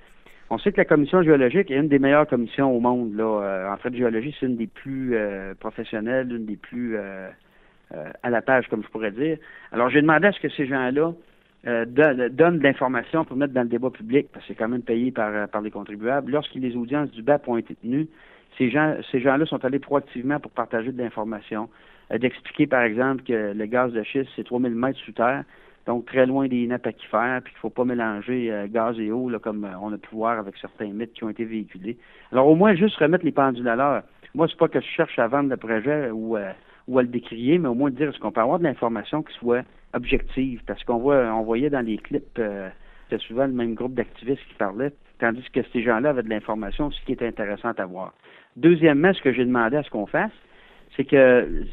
On 0.52 0.59
sait 0.59 0.73
que 0.73 0.78
la 0.78 0.85
commission 0.85 1.23
géologique 1.23 1.71
est 1.71 1.76
une 1.76 1.87
des 1.87 2.00
meilleures 2.00 2.26
commissions 2.26 2.76
au 2.76 2.80
monde. 2.80 3.14
Là. 3.14 3.25
Euh, 3.25 3.73
en 3.73 3.76
fait, 3.76 3.95
géologie, 3.95 4.35
c'est 4.38 4.47
une 4.47 4.57
des 4.57 4.66
plus 4.66 5.14
euh, 5.14 5.54
professionnelles, 5.54 6.33
une 6.33 6.45
des 6.45 6.57
plus 6.57 6.97
euh, 6.97 7.28
à 8.23 8.30
la 8.30 8.42
page, 8.42 8.68
comme 8.68 8.82
je 8.82 8.88
pourrais 8.88 9.11
dire. 9.11 9.38
Alors, 9.73 9.90
j'ai 9.90 10.00
demandé 10.00 10.28
à 10.28 10.32
ce 10.32 10.40
que 10.40 10.49
ces 10.49 10.66
gens-là 10.66 11.12
euh, 11.66 11.85
donnent, 11.85 12.59
de 12.59 12.62
l'information 12.62 13.26
pour 13.26 13.37
mettre 13.37 13.52
dans 13.52 13.61
le 13.61 13.68
débat 13.68 13.90
public, 13.90 14.28
parce 14.32 14.47
que 14.47 14.54
c'est 14.54 14.59
quand 14.59 14.68
même 14.68 14.80
payé 14.80 15.11
par, 15.11 15.28
euh, 15.28 15.47
par 15.47 15.61
les 15.61 15.70
contribuables. 15.70 16.32
Lorsque 16.32 16.54
les 16.54 16.75
audiences 16.75 17.11
du 17.11 17.23
BAP 17.23 17.47
ont 17.49 17.59
été 17.59 17.75
tenues, 17.75 18.09
ces 18.56 18.70
gens, 18.70 18.97
ces 19.12 19.20
gens-là 19.20 19.44
sont 19.44 19.62
allés 19.62 19.78
proactivement 19.78 20.40
pour 20.40 20.52
partager 20.52 20.90
de 20.90 20.97
l'information, 21.02 21.68
d'expliquer, 22.11 22.66
par 22.66 22.80
exemple, 22.82 23.25
que 23.25 23.52
le 23.52 23.66
gaz 23.66 23.92
de 23.92 24.02
schiste, 24.02 24.30
c'est 24.35 24.44
3000 24.44 24.75
mètres 24.75 24.99
sous 25.00 25.12
terre, 25.12 25.44
donc 25.87 26.06
très 26.06 26.25
loin 26.25 26.49
des 26.49 26.66
nappes 26.66 26.87
aquifères, 26.87 27.42
puis 27.44 27.52
qu'il 27.52 27.59
ne 27.59 27.61
faut 27.61 27.70
pas 27.70 27.85
mélanger 27.85 28.52
gaz 28.68 28.99
et 28.99 29.12
eau, 29.12 29.28
là, 29.28 29.38
comme 29.38 29.68
on 29.80 29.92
a 29.92 29.99
pu 29.99 30.09
voir 30.12 30.38
avec 30.38 30.56
certains 30.56 30.88
mythes 30.88 31.12
qui 31.12 31.25
ont 31.25 31.30
été 31.30 31.44
véhiculés. 31.44 31.99
Alors, 32.32 32.49
au 32.49 32.56
moins, 32.56 32.75
juste 32.75 32.97
remettre 32.97 33.25
les 33.25 33.32
pendules 33.32 33.68
à 33.68 33.76
l'heure. 33.76 34.02
Moi, 34.35 34.49
c'est 34.49 34.59
pas 34.59 34.68
que 34.68 34.80
je 34.80 34.87
cherche 34.87 35.18
à 35.18 35.28
vendre 35.28 35.50
le 35.50 35.56
projet 35.56 36.11
ou 36.11 36.37
ou 36.88 36.99
à 36.99 37.02
le 37.02 37.08
décrier, 37.08 37.58
mais 37.58 37.68
au 37.68 37.75
moins 37.75 37.90
dire 37.90 38.10
est-ce 38.10 38.18
qu'on 38.18 38.32
peut 38.32 38.40
avoir 38.40 38.58
de 38.58 38.64
l'information 38.64 39.22
qui 39.22 39.32
soit 39.34 39.64
objective, 39.92 40.62
parce 40.66 40.82
qu'on 40.84 40.99
voit, 40.99 41.30
voyait 41.42 41.70
dans 41.70 41.84
les 41.84 41.99
clips, 41.99 42.38
euh, 42.38 42.68
c'était 43.08 43.22
souvent 43.25 43.46
le 43.46 43.52
même 43.52 43.75
groupe 43.75 43.94
d'activistes 43.94 44.42
qui 44.49 44.54
parlait, 44.54 44.92
tandis 45.18 45.44
que 45.52 45.60
ces 45.72 45.82
gens-là 45.82 46.10
avaient 46.10 46.22
de 46.22 46.28
l'information, 46.28 46.90
ce 46.90 47.04
qui 47.04 47.12
est 47.12 47.22
intéressant 47.22 47.72
à 47.76 47.87
voir. 47.87 48.14
Deuxièmement, 48.56 49.12
ce 49.12 49.20
que 49.22 49.32
j'ai 49.32 49.44
demandé 49.44 49.76
à 49.76 49.82
ce 49.82 49.90
qu'on 49.90 50.06
fasse, 50.06 50.32
c'est 50.96 51.04
que 51.04 51.64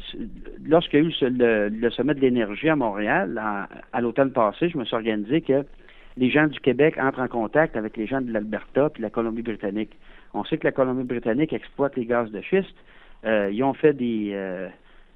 lorsqu'il 0.64 1.00
y 1.00 1.02
a 1.02 1.06
eu 1.06 1.70
le, 1.70 1.90
sommet 1.90 2.14
de 2.14 2.20
l'énergie 2.20 2.68
à 2.68 2.76
Montréal, 2.76 3.40
à 3.92 4.00
l'automne 4.00 4.32
passé, 4.32 4.68
je 4.68 4.78
me 4.78 4.84
suis 4.84 4.94
organisé 4.94 5.40
que 5.40 5.64
les 6.16 6.30
gens 6.30 6.46
du 6.46 6.60
Québec 6.60 6.96
entrent 6.98 7.20
en 7.20 7.28
contact 7.28 7.76
avec 7.76 7.96
les 7.96 8.06
gens 8.06 8.20
de 8.20 8.32
l'Alberta 8.32 8.90
et 8.94 8.98
de 8.98 9.02
la 9.02 9.10
Colombie-Britannique. 9.10 9.96
On 10.34 10.44
sait 10.44 10.58
que 10.58 10.66
la 10.66 10.72
Colombie-Britannique 10.72 11.52
exploite 11.52 11.96
les 11.96 12.06
gaz 12.06 12.30
de 12.30 12.40
schiste. 12.40 12.74
Euh, 13.24 13.50
ils 13.52 13.62
ont 13.64 13.74
fait 13.74 13.92
des, 13.92 14.30
euh, 14.32 14.68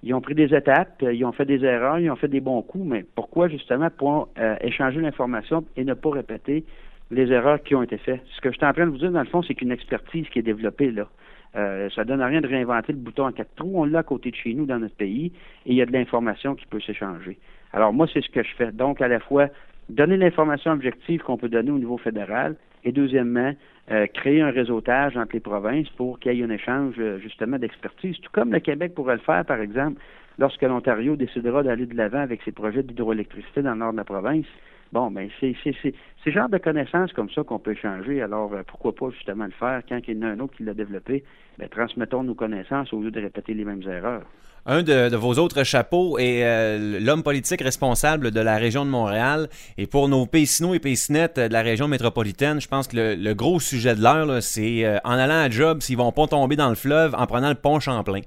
ils 0.02 0.14
ont 0.14 0.20
pris 0.20 0.34
des 0.34 0.54
étapes, 0.54 1.02
euh, 1.02 1.14
ils 1.14 1.24
ont 1.24 1.32
fait 1.32 1.44
des 1.44 1.64
erreurs, 1.64 1.98
ils 1.98 2.10
ont 2.10 2.16
fait 2.16 2.28
des 2.28 2.40
bons 2.40 2.62
coups, 2.62 2.84
mais 2.86 3.04
pourquoi 3.14 3.48
justement 3.48 3.88
pour 3.90 4.28
euh, 4.38 4.56
échanger 4.60 5.00
l'information 5.00 5.64
et 5.76 5.84
ne 5.84 5.94
pas 5.94 6.10
répéter 6.10 6.64
les 7.10 7.30
erreurs 7.30 7.62
qui 7.62 7.74
ont 7.74 7.82
été 7.82 7.98
faites? 7.98 8.22
Ce 8.34 8.40
que 8.40 8.50
je 8.50 8.56
suis 8.56 8.66
en 8.66 8.72
train 8.72 8.86
de 8.86 8.90
vous 8.90 8.98
dire, 8.98 9.12
dans 9.12 9.20
le 9.20 9.26
fond, 9.26 9.42
c'est 9.42 9.54
qu'une 9.54 9.70
expertise 9.70 10.28
qui 10.28 10.38
est 10.38 10.42
développée 10.42 10.90
là. 10.90 11.08
Euh, 11.54 11.90
ça 11.94 12.04
donne 12.04 12.22
à 12.22 12.26
rien 12.26 12.40
de 12.40 12.46
réinventer 12.46 12.92
le 12.92 12.98
bouton 12.98 13.26
en 13.26 13.32
quatre 13.32 13.54
trous. 13.56 13.72
On 13.74 13.84
l'a 13.84 13.98
à 13.98 14.02
côté 14.02 14.30
de 14.30 14.36
chez 14.36 14.54
nous 14.54 14.64
dans 14.64 14.78
notre 14.78 14.96
pays 14.96 15.32
et 15.66 15.72
il 15.72 15.74
y 15.74 15.82
a 15.82 15.86
de 15.86 15.92
l'information 15.92 16.54
qui 16.54 16.66
peut 16.66 16.80
s'échanger. 16.80 17.38
Alors 17.74 17.92
moi, 17.92 18.06
c'est 18.12 18.22
ce 18.22 18.30
que 18.30 18.42
je 18.42 18.54
fais. 18.54 18.72
Donc, 18.72 19.02
à 19.02 19.08
la 19.08 19.20
fois, 19.20 19.48
donner 19.90 20.16
l'information 20.16 20.72
objective 20.72 21.20
qu'on 21.20 21.36
peut 21.36 21.50
donner 21.50 21.70
au 21.70 21.78
niveau 21.78 21.98
fédéral 21.98 22.56
et 22.84 22.92
deuxièmement, 22.92 23.52
euh, 23.90 24.06
créer 24.06 24.40
un 24.40 24.50
réseautage 24.50 25.16
entre 25.16 25.32
les 25.32 25.40
provinces 25.40 25.88
pour 25.90 26.20
qu'il 26.20 26.34
y 26.34 26.40
ait 26.40 26.44
un 26.44 26.50
échange 26.50 26.94
euh, 26.98 27.18
justement 27.18 27.58
d'expertise, 27.58 28.16
tout 28.20 28.30
comme 28.32 28.52
le 28.52 28.60
Québec 28.60 28.94
pourrait 28.94 29.16
le 29.16 29.20
faire, 29.20 29.44
par 29.44 29.60
exemple, 29.60 30.00
lorsque 30.38 30.62
l'Ontario 30.62 31.16
décidera 31.16 31.62
d'aller 31.62 31.86
de 31.86 31.96
l'avant 31.96 32.20
avec 32.20 32.42
ses 32.42 32.52
projets 32.52 32.84
d'hydroélectricité 32.84 33.60
dans 33.60 33.72
le 33.72 33.78
nord 33.78 33.92
de 33.92 33.96
la 33.96 34.04
province. 34.04 34.46
Bon, 34.92 35.10
ben 35.10 35.28
c'est 35.40 35.56
le 35.74 36.32
genre 36.32 36.48
de 36.50 36.58
connaissances 36.58 37.12
comme 37.14 37.30
ça 37.30 37.42
qu'on 37.42 37.58
peut 37.58 37.72
échanger. 37.72 38.22
Alors 38.22 38.52
euh, 38.52 38.62
pourquoi 38.66 38.94
pas 38.94 39.10
justement 39.10 39.46
le 39.46 39.50
faire 39.50 39.82
quand 39.88 39.98
il 40.06 40.16
y 40.16 40.18
en 40.18 40.22
a 40.22 40.26
un 40.32 40.38
autre 40.40 40.54
qui 40.56 40.64
l'a 40.64 40.74
développé? 40.74 41.24
Ben 41.58 41.68
transmettons 41.68 42.22
nos 42.22 42.34
connaissances 42.34 42.92
au 42.92 43.00
lieu 43.00 43.10
de 43.10 43.20
répéter 43.20 43.54
les 43.54 43.64
mêmes 43.64 43.82
erreurs. 43.88 44.24
Un 44.64 44.84
de, 44.84 45.16
vos 45.16 45.34
autres 45.38 45.64
chapeaux 45.64 46.18
est 46.18 46.44
euh, 46.44 47.00
l'homme 47.00 47.24
politique 47.24 47.62
responsable 47.62 48.30
de 48.30 48.38
la 48.38 48.58
région 48.58 48.84
de 48.84 48.90
Montréal. 48.90 49.48
Et 49.76 49.88
pour 49.88 50.08
nos 50.08 50.24
Pécinots 50.24 50.74
et 50.74 50.78
Pécinettes 50.78 51.40
de 51.40 51.52
la 51.52 51.62
région 51.62 51.88
métropolitaine, 51.88 52.60
je 52.60 52.68
pense 52.68 52.86
que 52.86 53.16
le, 53.18 53.34
gros 53.34 53.58
sujet 53.58 53.96
de 53.96 54.02
l'heure, 54.02 54.40
c'est 54.40 54.84
euh, 54.84 54.98
en 55.02 55.14
allant 55.14 55.40
à 55.40 55.50
job, 55.50 55.82
s'ils 55.82 55.96
vont 55.96 56.12
pas 56.12 56.28
tomber 56.28 56.54
dans 56.54 56.68
le 56.68 56.76
fleuve 56.76 57.12
en 57.18 57.26
prenant 57.26 57.48
le 57.48 57.56
pont 57.56 57.80
Champlain. 57.80 58.20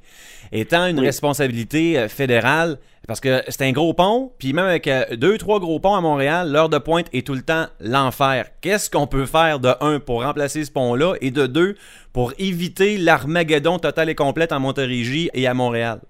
Étant 0.51 0.87
une 0.87 0.99
responsabilité 0.99 1.97
euh, 1.97 2.09
fédérale, 2.09 2.79
parce 3.07 3.21
que 3.21 3.41
c'est 3.47 3.61
un 3.61 3.71
gros 3.71 3.93
pont, 3.93 4.33
puis 4.37 4.51
même 4.51 4.65
avec 4.65 4.89
deux, 5.13 5.37
trois 5.37 5.61
gros 5.61 5.79
ponts 5.79 5.95
à 5.95 6.01
Montréal, 6.01 6.51
l'heure 6.51 6.69
de 6.69 6.79
pointe 6.79 7.07
est 7.13 7.25
tout 7.25 7.35
le 7.35 7.43
temps 7.43 7.67
l'enfer. 7.79 8.47
Qu'est-ce 8.59 8.89
qu'on 8.89 9.07
peut 9.07 9.27
faire 9.27 9.61
de 9.61 9.71
un 9.79 9.99
pour 9.99 10.23
remplacer 10.23 10.65
ce 10.65 10.71
pont-là 10.71 11.13
et 11.21 11.31
de 11.31 11.47
deux 11.47 11.75
pour 12.11 12.33
éviter 12.39 12.97
l'armageddon 12.97 13.79
total 13.79 14.09
et 14.09 14.15
complète 14.15 14.51
en 14.51 14.59
Montérégie 14.59 15.29
et 15.33 15.47
à 15.47 15.53
Montréal? 15.53 16.01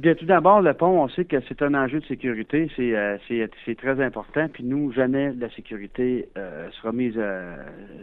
Tout 0.00 0.26
d'abord, 0.26 0.60
le 0.60 0.74
pont, 0.74 1.02
on 1.02 1.08
sait 1.08 1.24
que 1.24 1.36
c'est 1.48 1.62
un 1.62 1.72
enjeu 1.74 2.00
de 2.00 2.06
sécurité, 2.06 2.68
c'est 2.76 2.96
euh, 2.96 3.16
très 3.78 4.00
important. 4.00 4.48
Puis 4.48 4.64
nous, 4.64 4.92
jamais 4.92 5.32
la 5.34 5.48
sécurité 5.50 6.28
euh, 6.36 6.68
sera 6.72 6.92
mise 6.92 7.14
euh, 7.16 7.56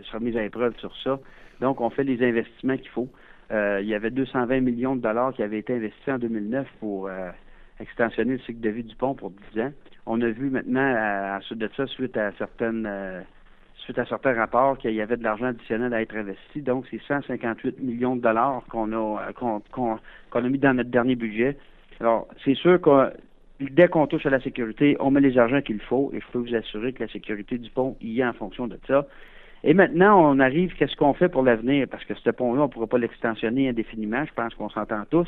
sera 0.03 0.19
mise 0.19 0.37
à 0.37 0.43
épreuve 0.43 0.73
sur 0.77 0.95
ça. 1.03 1.19
Donc, 1.59 1.81
on 1.81 1.89
fait 1.89 2.05
les 2.05 2.25
investissements 2.25 2.77
qu'il 2.77 2.89
faut. 2.89 3.09
il 3.51 3.85
y 3.85 3.93
avait 3.93 4.09
220 4.09 4.61
millions 4.61 4.95
de 4.95 5.01
dollars 5.01 5.33
qui 5.33 5.43
avaient 5.43 5.59
été 5.59 5.75
investis 5.75 6.07
en 6.07 6.17
2009 6.17 6.65
pour 6.79 7.09
extensionner 7.79 8.33
le 8.33 8.39
cycle 8.39 8.61
de 8.61 8.69
vie 8.69 8.83
du 8.83 8.95
pont 8.95 9.13
pour 9.13 9.31
10 9.53 9.61
ans. 9.61 9.71
On 10.05 10.21
a 10.21 10.29
vu 10.29 10.49
maintenant, 10.49 11.35
ensuite 11.37 11.59
de 11.59 11.69
suite 11.87 12.17
à 12.17 12.31
certaines 12.39 12.89
suite 13.75 13.99
à 13.99 14.05
certains 14.05 14.33
rapports 14.33 14.77
qu'il 14.77 14.93
y 14.93 15.01
avait 15.01 15.17
de 15.17 15.23
l'argent 15.23 15.47
additionnel 15.47 15.93
à 15.93 16.01
être 16.01 16.15
investi. 16.15 16.61
Donc, 16.61 16.85
c'est 16.89 17.01
158 17.07 17.79
millions 17.79 18.15
de 18.15 18.21
dollars 18.21 18.63
qu'on 18.69 18.91
a 18.93 19.31
qu'on 19.33 19.99
a 20.33 20.49
mis 20.49 20.59
dans 20.59 20.73
notre 20.73 20.89
dernier 20.89 21.15
budget 21.15 21.57
alors, 22.01 22.27
c'est 22.43 22.55
sûr 22.55 22.81
que 22.81 23.13
dès 23.59 23.87
qu'on 23.87 24.07
touche 24.07 24.25
à 24.25 24.31
la 24.31 24.41
sécurité, 24.41 24.97
on 24.99 25.11
met 25.11 25.21
les 25.21 25.37
argents 25.37 25.61
qu'il 25.61 25.79
faut 25.79 26.09
et 26.15 26.19
je 26.19 26.25
peux 26.31 26.39
vous 26.39 26.55
assurer 26.55 26.93
que 26.93 27.03
la 27.03 27.09
sécurité 27.09 27.59
du 27.59 27.69
pont 27.69 27.95
y 28.01 28.21
est 28.21 28.25
en 28.25 28.33
fonction 28.33 28.65
de 28.65 28.79
ça. 28.87 29.05
Et 29.63 29.75
maintenant, 29.75 30.19
on 30.19 30.39
arrive, 30.39 30.73
qu'est-ce 30.73 30.95
qu'on 30.95 31.13
fait 31.13 31.29
pour 31.29 31.43
l'avenir? 31.43 31.85
Parce 31.91 32.03
que 32.05 32.15
ce 32.15 32.31
pont-là, 32.31 32.61
on 32.61 32.65
ne 32.65 32.71
pourra 32.71 32.87
pas 32.87 32.97
l'extensionner 32.97 33.69
indéfiniment, 33.69 34.25
je 34.25 34.33
pense 34.33 34.55
qu'on 34.55 34.69
s'entend 34.69 35.03
tous, 35.11 35.27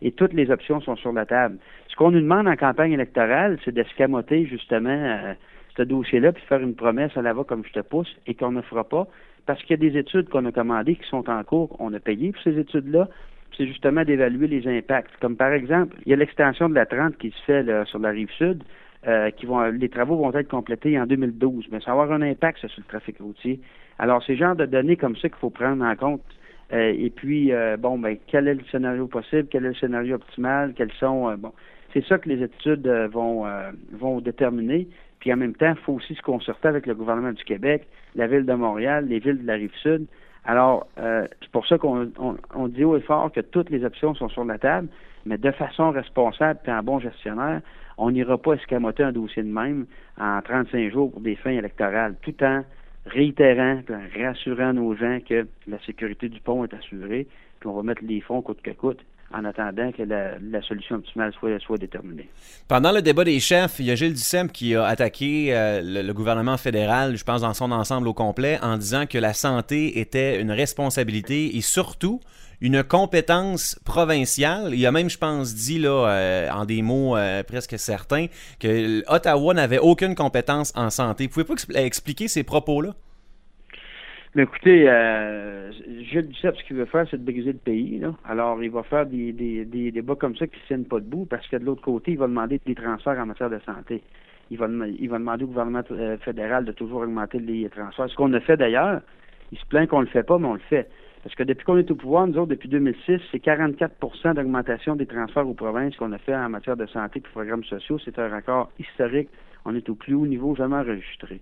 et 0.00 0.12
toutes 0.12 0.32
les 0.32 0.48
options 0.52 0.80
sont 0.80 0.94
sur 0.94 1.12
la 1.12 1.26
table. 1.26 1.58
Ce 1.88 1.96
qu'on 1.96 2.12
nous 2.12 2.20
demande 2.20 2.46
en 2.46 2.54
campagne 2.54 2.92
électorale, 2.92 3.58
c'est 3.64 3.74
d'escamoter 3.74 4.46
justement 4.46 4.90
euh, 4.90 5.34
ce 5.76 5.82
dossier-là, 5.82 6.30
puis 6.30 6.44
faire 6.44 6.60
une 6.60 6.76
promesse 6.76 7.16
à 7.16 7.22
la 7.22 7.32
va 7.32 7.42
comme 7.42 7.64
je 7.64 7.72
te 7.72 7.80
pousse, 7.80 8.16
et 8.28 8.34
qu'on 8.36 8.52
ne 8.52 8.62
fera 8.62 8.84
pas, 8.84 9.08
parce 9.44 9.60
qu'il 9.64 9.70
y 9.70 9.84
a 9.84 9.90
des 9.90 9.98
études 9.98 10.28
qu'on 10.28 10.46
a 10.46 10.52
commandées 10.52 10.94
qui 10.94 11.08
sont 11.08 11.28
en 11.28 11.42
cours, 11.42 11.74
on 11.80 11.92
a 11.92 11.98
payé 11.98 12.30
pour 12.30 12.42
ces 12.44 12.56
études-là, 12.60 13.08
c'est 13.56 13.66
justement 13.66 14.04
d'évaluer 14.04 14.46
les 14.46 14.66
impacts. 14.66 15.10
Comme 15.20 15.36
par 15.36 15.52
exemple, 15.52 15.96
il 16.06 16.10
y 16.10 16.12
a 16.12 16.16
l'extension 16.16 16.68
de 16.68 16.74
la 16.74 16.86
30 16.86 17.16
qui 17.18 17.30
se 17.30 17.42
fait 17.44 17.84
sur 17.86 17.98
la 17.98 18.10
rive 18.10 18.30
sud. 18.38 18.62
Euh, 19.08 19.30
qui 19.30 19.46
vont, 19.46 19.60
les 19.64 19.88
travaux 19.88 20.14
vont 20.14 20.32
être 20.32 20.46
complétés 20.46 20.96
en 20.96 21.06
2012, 21.06 21.66
mais 21.72 21.80
ça 21.80 21.86
va 21.92 22.02
avoir 22.02 22.12
un 22.12 22.22
impact 22.22 22.58
sur 22.58 22.70
le 22.78 22.84
trafic 22.84 23.18
routier. 23.18 23.58
Alors, 23.98 24.22
c'est 24.24 24.34
le 24.34 24.38
genre 24.38 24.54
de 24.54 24.64
données 24.64 24.94
comme 24.94 25.16
ça 25.16 25.28
qu'il 25.28 25.38
faut 25.38 25.50
prendre 25.50 25.84
en 25.84 25.96
compte. 25.96 26.22
Euh, 26.72 26.94
et 26.96 27.10
puis, 27.10 27.52
euh, 27.52 27.76
bon, 27.76 27.98
ben, 27.98 28.16
quel 28.28 28.46
est 28.46 28.54
le 28.54 28.62
scénario 28.70 29.08
possible, 29.08 29.48
quel 29.50 29.64
est 29.64 29.70
le 29.70 29.74
scénario 29.74 30.14
optimal, 30.14 30.72
quels 30.74 30.92
sont, 31.00 31.34
bon, 31.34 31.52
c'est 31.92 32.04
ça 32.06 32.18
que 32.18 32.28
les 32.28 32.44
études 32.44 32.86
vont 33.12 33.44
vont 33.90 34.20
déterminer. 34.20 34.86
Puis 35.18 35.32
en 35.32 35.36
même 35.36 35.54
temps, 35.56 35.70
il 35.76 35.82
faut 35.82 35.94
aussi 35.94 36.14
se 36.14 36.22
concerter 36.22 36.68
avec 36.68 36.86
le 36.86 36.94
gouvernement 36.94 37.32
du 37.32 37.42
Québec, 37.42 37.88
la 38.14 38.28
ville 38.28 38.46
de 38.46 38.54
Montréal, 38.54 39.06
les 39.08 39.18
villes 39.18 39.42
de 39.42 39.46
la 39.48 39.54
rive 39.54 39.74
sud, 39.82 40.06
alors, 40.44 40.88
euh, 40.98 41.26
c'est 41.40 41.50
pour 41.50 41.66
ça 41.66 41.78
qu'on 41.78 42.10
on, 42.54 42.68
dit 42.68 42.84
haut 42.84 42.96
et 42.96 43.00
fort 43.00 43.30
que 43.30 43.40
toutes 43.40 43.70
les 43.70 43.84
options 43.84 44.14
sont 44.14 44.28
sur 44.28 44.44
la 44.44 44.58
table, 44.58 44.88
mais 45.24 45.38
de 45.38 45.50
façon 45.52 45.92
responsable 45.92 46.58
et 46.66 46.72
en 46.72 46.82
bon 46.82 46.98
gestionnaire, 46.98 47.60
on 47.96 48.10
n'ira 48.10 48.38
pas 48.38 48.54
escamoter 48.54 49.04
un 49.04 49.12
dossier 49.12 49.42
de 49.42 49.52
même 49.52 49.86
en 50.18 50.40
35 50.42 50.90
jours 50.90 51.12
pour 51.12 51.20
des 51.20 51.36
fins 51.36 51.50
électorales, 51.50 52.16
tout 52.22 52.34
en 52.42 52.64
réitérant 53.06 53.82
en 53.88 54.20
rassurant 54.20 54.72
nos 54.72 54.94
gens 54.96 55.18
que 55.28 55.46
la 55.68 55.78
sécurité 55.80 56.28
du 56.28 56.40
pont 56.40 56.64
est 56.64 56.74
assurée, 56.74 57.28
puis 57.60 57.68
on 57.68 57.74
va 57.74 57.82
mettre 57.82 58.02
les 58.04 58.20
fonds 58.20 58.42
coûte 58.42 58.62
que 58.62 58.70
coûte 58.70 59.04
en 59.34 59.44
attendant 59.44 59.92
que 59.92 60.02
la, 60.02 60.62
solution 60.62 60.96
optimale 60.96 61.32
soit, 61.38 61.58
soit, 61.60 61.78
déterminée. 61.78 62.28
Pendant 62.68 62.92
le 62.92 63.02
débat 63.02 63.24
des 63.24 63.40
chefs, 63.40 63.76
il 63.78 63.86
y 63.86 63.90
a 63.90 63.94
Gilles 63.94 64.14
Duceppe 64.14 64.52
qui 64.52 64.74
a 64.74 64.84
attaqué 64.84 65.54
euh, 65.54 65.80
le, 65.82 66.12
gouvernement 66.12 66.56
fédéral, 66.56 67.16
je 67.16 67.24
pense 67.24 67.40
dans 67.40 67.54
son 67.54 67.72
ensemble 67.72 68.08
au 68.08 68.14
complet, 68.14 68.58
en 68.62 68.76
disant 68.76 69.06
que 69.06 69.18
la 69.18 69.32
santé 69.32 69.98
était 69.98 70.40
une 70.40 70.50
responsabilité 70.50 71.56
et 71.56 71.60
surtout 71.60 72.20
une 72.60 72.84
compétence 72.84 73.78
provinciale. 73.84 74.72
Il 74.74 74.86
a 74.86 74.92
même, 74.92 75.10
je 75.10 75.18
pense, 75.18 75.54
dit 75.54 75.80
là, 75.80 76.08
euh, 76.08 76.50
en 76.50 76.64
des 76.64 76.80
mots 76.80 77.16
euh, 77.16 77.42
presque 77.42 77.78
certains, 77.78 78.26
que 78.60 79.02
Ottawa 79.12 79.52
n'avait 79.52 79.78
aucune 79.78 80.14
compétence 80.14 80.72
en 80.76 80.88
santé. 80.88 81.26
Vous 81.26 81.44
pouvez 81.44 81.56
pas 81.56 81.80
expliquer 81.80 82.28
ces 82.28 82.44
propos-là? 82.44 82.94
Mais 84.34 84.44
écoutez, 84.44 84.88
euh, 84.88 85.70
Gilles 86.00 86.28
Duceppe, 86.28 86.56
ce 86.56 86.64
qu'il 86.64 86.76
veut 86.76 86.86
faire, 86.86 87.06
c'est 87.10 87.18
de 87.18 87.30
briser 87.30 87.52
le 87.52 87.58
pays. 87.58 87.98
Là. 87.98 88.14
Alors, 88.24 88.62
il 88.62 88.70
va 88.70 88.82
faire 88.82 89.04
des, 89.04 89.30
des, 89.32 89.66
des 89.66 89.90
débats 89.92 90.14
comme 90.14 90.34
ça 90.36 90.46
qui 90.46 90.58
ne 90.58 90.66
tiennent 90.66 90.84
pas 90.86 91.00
debout 91.00 91.26
parce 91.26 91.46
que 91.48 91.56
de 91.56 91.64
l'autre 91.66 91.82
côté, 91.82 92.12
il 92.12 92.18
va 92.18 92.28
demander 92.28 92.58
des 92.64 92.74
transferts 92.74 93.18
en 93.18 93.26
matière 93.26 93.50
de 93.50 93.58
santé. 93.66 94.02
Il 94.50 94.56
va, 94.56 94.68
il 94.68 95.08
va 95.10 95.18
demander 95.18 95.44
au 95.44 95.48
gouvernement 95.48 95.82
euh, 95.90 96.16
fédéral 96.18 96.64
de 96.64 96.72
toujours 96.72 97.02
augmenter 97.02 97.40
les 97.40 97.68
transferts. 97.68 98.08
Ce 98.08 98.16
qu'on 98.16 98.32
a 98.32 98.40
fait 98.40 98.56
d'ailleurs, 98.56 99.02
il 99.50 99.58
se 99.58 99.66
plaint 99.66 99.86
qu'on 99.86 100.00
ne 100.00 100.06
le 100.06 100.10
fait 100.10 100.22
pas, 100.22 100.38
mais 100.38 100.48
on 100.48 100.54
le 100.54 100.60
fait. 100.60 100.88
Parce 101.22 101.34
que 101.34 101.42
depuis 101.42 101.64
qu'on 101.64 101.76
est 101.76 101.90
au 101.90 101.94
pouvoir, 101.94 102.26
nous 102.26 102.38
autres, 102.38 102.50
depuis 102.50 102.70
2006, 102.70 103.20
c'est 103.30 103.44
44% 103.44 104.34
d'augmentation 104.34 104.96
des 104.96 105.06
transferts 105.06 105.46
aux 105.46 105.54
provinces 105.54 105.94
qu'on 105.96 106.10
a 106.12 106.18
fait 106.18 106.34
en 106.34 106.48
matière 106.48 106.78
de 106.78 106.86
santé 106.86 107.18
et 107.18 107.22
programmes 107.22 107.64
sociaux. 107.64 107.98
C'est 108.02 108.18
un 108.18 108.34
record 108.34 108.70
historique. 108.78 109.28
On 109.66 109.76
est 109.76 109.88
au 109.90 109.94
plus 109.94 110.14
haut 110.14 110.26
niveau 110.26 110.54
jamais 110.56 110.76
enregistré. 110.76 111.40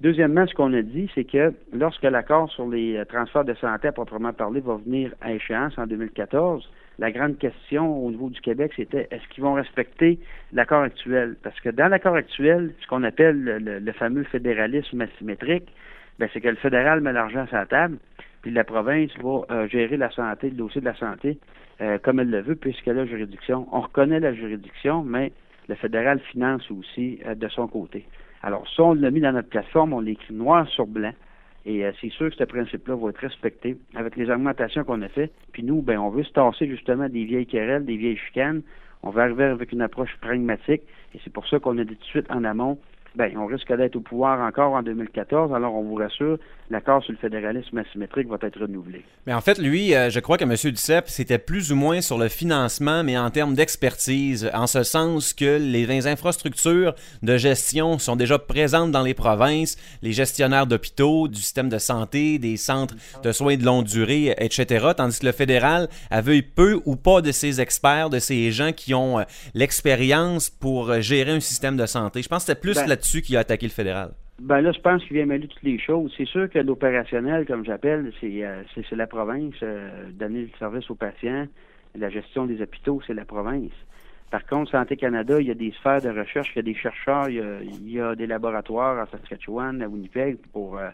Deuxièmement, 0.00 0.46
ce 0.46 0.54
qu'on 0.54 0.72
a 0.74 0.82
dit, 0.82 1.10
c'est 1.16 1.24
que 1.24 1.52
lorsque 1.72 2.04
l'accord 2.04 2.48
sur 2.52 2.68
les 2.68 2.96
euh, 2.96 3.04
transferts 3.04 3.44
de 3.44 3.54
santé 3.54 3.88
à 3.88 3.92
proprement 3.92 4.32
parler 4.32 4.60
va 4.60 4.76
venir 4.76 5.12
à 5.20 5.32
échéance 5.32 5.76
en 5.76 5.88
2014, 5.88 6.70
la 7.00 7.10
grande 7.10 7.36
question 7.38 8.06
au 8.06 8.08
niveau 8.08 8.30
du 8.30 8.40
Québec, 8.40 8.72
c'était 8.76 9.08
est-ce 9.10 9.26
qu'ils 9.28 9.42
vont 9.42 9.54
respecter 9.54 10.20
l'accord 10.52 10.82
actuel? 10.82 11.34
Parce 11.42 11.58
que 11.60 11.70
dans 11.70 11.88
l'accord 11.88 12.14
actuel, 12.14 12.74
ce 12.80 12.86
qu'on 12.86 13.02
appelle 13.02 13.42
le, 13.84 13.92
fameux 13.92 14.22
fédéralisme 14.22 15.00
asymétrique, 15.00 15.68
ben, 16.20 16.28
c'est 16.32 16.40
que 16.40 16.48
le 16.48 16.56
fédéral 16.56 17.00
met 17.00 17.12
l'argent 17.12 17.48
sur 17.48 17.56
la 17.56 17.66
table, 17.66 17.98
puis 18.42 18.52
la 18.52 18.62
province 18.62 19.10
va 19.20 19.46
euh, 19.50 19.66
gérer 19.66 19.96
la 19.96 20.10
santé, 20.10 20.50
le 20.50 20.56
dossier 20.56 20.80
de 20.80 20.86
la 20.86 20.94
santé, 20.94 21.38
euh, 21.80 21.98
comme 21.98 22.20
elle 22.20 22.30
le 22.30 22.42
veut, 22.42 22.54
puisqu'elle 22.54 22.98
a 22.98 23.02
la 23.02 23.10
juridiction. 23.10 23.66
On 23.72 23.80
reconnaît 23.80 24.20
la 24.20 24.32
juridiction, 24.32 25.02
mais 25.02 25.32
le 25.68 25.74
fédéral 25.74 26.20
finance 26.20 26.70
aussi 26.70 27.20
de 27.34 27.48
son 27.48 27.66
côté. 27.66 28.06
Alors, 28.42 28.66
ça, 28.68 28.82
on 28.84 28.94
l'a 28.94 29.10
mis 29.10 29.20
dans 29.20 29.32
notre 29.32 29.48
plateforme, 29.48 29.92
on 29.92 30.00
l'écrit 30.00 30.34
noir 30.34 30.68
sur 30.68 30.86
blanc. 30.86 31.12
Et 31.66 31.84
euh, 31.84 31.92
c'est 32.00 32.10
sûr 32.10 32.30
que 32.30 32.36
ce 32.36 32.44
principe-là 32.44 32.96
va 32.96 33.10
être 33.10 33.18
respecté 33.18 33.76
avec 33.94 34.16
les 34.16 34.30
augmentations 34.30 34.84
qu'on 34.84 35.02
a 35.02 35.08
fait. 35.08 35.30
Puis 35.52 35.62
nous, 35.62 35.82
ben, 35.82 35.98
on 35.98 36.08
veut 36.08 36.22
se 36.22 36.32
tasser 36.32 36.66
justement 36.68 37.08
des 37.08 37.24
vieilles 37.24 37.46
querelles, 37.46 37.84
des 37.84 37.96
vieilles 37.96 38.16
chicanes. 38.16 38.62
On 39.02 39.10
va 39.10 39.22
arriver 39.22 39.44
avec 39.44 39.72
une 39.72 39.82
approche 39.82 40.16
pragmatique. 40.20 40.82
Et 41.14 41.20
c'est 41.24 41.32
pour 41.32 41.46
ça 41.48 41.58
qu'on 41.58 41.76
a 41.78 41.84
dit 41.84 41.94
tout 41.96 42.00
de 42.00 42.04
suite 42.04 42.30
en 42.30 42.44
amont, 42.44 42.78
ben, 43.14 43.36
on 43.36 43.46
risque 43.46 43.72
d'être 43.72 43.96
au 43.96 44.00
pouvoir 44.00 44.40
encore 44.40 44.72
en 44.72 44.82
2014. 44.82 45.52
Alors, 45.52 45.74
on 45.74 45.82
vous 45.82 45.96
rassure, 45.96 46.38
l'accord 46.70 47.02
sur 47.02 47.12
le 47.12 47.18
fédéralisme 47.18 47.78
asymétrique 47.78 48.28
va 48.28 48.36
être 48.42 48.60
renouvelé. 48.60 49.04
Mais 49.26 49.34
en 49.34 49.40
fait, 49.40 49.58
lui, 49.58 49.94
euh, 49.94 50.10
je 50.10 50.20
crois 50.20 50.36
que 50.38 50.44
M. 50.44 50.54
Duceppe, 50.72 51.08
c'était 51.08 51.38
plus 51.38 51.72
ou 51.72 51.76
moins 51.76 52.00
sur 52.00 52.18
le 52.18 52.28
financement, 52.28 53.02
mais 53.04 53.18
en 53.18 53.30
termes 53.30 53.54
d'expertise, 53.54 54.50
en 54.54 54.66
ce 54.66 54.82
sens 54.82 55.32
que 55.32 55.58
les 55.58 56.06
infrastructures 56.06 56.94
de 57.22 57.36
gestion 57.36 57.98
sont 57.98 58.16
déjà 58.16 58.38
présentes 58.38 58.92
dans 58.92 59.02
les 59.02 59.14
provinces, 59.14 59.76
les 60.02 60.12
gestionnaires 60.12 60.66
d'hôpitaux, 60.66 61.28
du 61.28 61.40
système 61.40 61.68
de 61.68 61.78
santé, 61.78 62.38
des 62.38 62.56
centres 62.56 62.94
de 63.22 63.32
soins 63.32 63.56
de 63.56 63.64
longue 63.64 63.86
durée, 63.86 64.34
etc., 64.38 64.88
tandis 64.96 65.18
que 65.18 65.26
le 65.26 65.32
fédéral 65.32 65.88
avait 66.10 66.42
peu 66.42 66.80
ou 66.84 66.96
pas 66.96 67.20
de 67.20 67.32
ses 67.32 67.60
experts, 67.60 68.10
de 68.10 68.18
ces 68.18 68.52
gens 68.52 68.72
qui 68.72 68.94
ont 68.94 69.18
euh, 69.18 69.22
l'expérience 69.54 70.50
pour 70.50 70.90
euh, 70.90 71.00
gérer 71.00 71.32
un 71.32 71.40
système 71.40 71.76
de 71.76 71.86
santé. 71.86 72.22
Je 72.22 72.28
pense 72.28 72.44
que 72.44 72.52
c'était 72.52 72.60
plus 72.60 72.74
ben, 72.74 72.86
là-dessus 72.98 73.36
a 73.36 73.40
attaqué 73.40 73.66
le 73.66 73.72
fédéral? 73.72 74.10
Ben 74.40 74.60
là, 74.60 74.70
je 74.72 74.80
pense 74.80 75.02
qu'il 75.04 75.16
vient 75.16 75.26
mêler 75.26 75.48
toutes 75.48 75.62
les 75.62 75.78
choses. 75.78 76.12
C'est 76.16 76.26
sûr 76.26 76.48
que 76.48 76.58
l'opérationnel, 76.60 77.44
comme 77.44 77.64
j'appelle, 77.64 78.12
c'est 78.20 78.44
euh, 78.44 78.62
la 78.92 79.06
province. 79.06 79.54
Euh, 79.62 80.10
donner 80.12 80.42
le 80.42 80.50
service 80.58 80.88
aux 80.90 80.94
patients, 80.94 81.46
la 81.96 82.08
gestion 82.08 82.46
des 82.46 82.62
hôpitaux, 82.62 83.00
c'est 83.06 83.14
la 83.14 83.24
province. 83.24 83.72
Par 84.30 84.46
contre, 84.46 84.70
Santé 84.70 84.96
Canada, 84.96 85.40
il 85.40 85.48
y 85.48 85.50
a 85.50 85.54
des 85.54 85.72
sphères 85.72 86.02
de 86.02 86.10
recherche, 86.10 86.52
il 86.54 86.56
y 86.56 86.58
a 86.60 86.62
des 86.62 86.74
chercheurs, 86.74 87.28
il 87.28 87.90
y 87.90 88.00
a, 88.00 88.14
des 88.14 88.26
laboratoires 88.26 88.98
à 88.98 89.06
Saskatchewan, 89.06 89.82
à 89.82 89.88
Winnipeg, 89.88 90.36
pour 90.52 90.78
euh, 90.78 90.90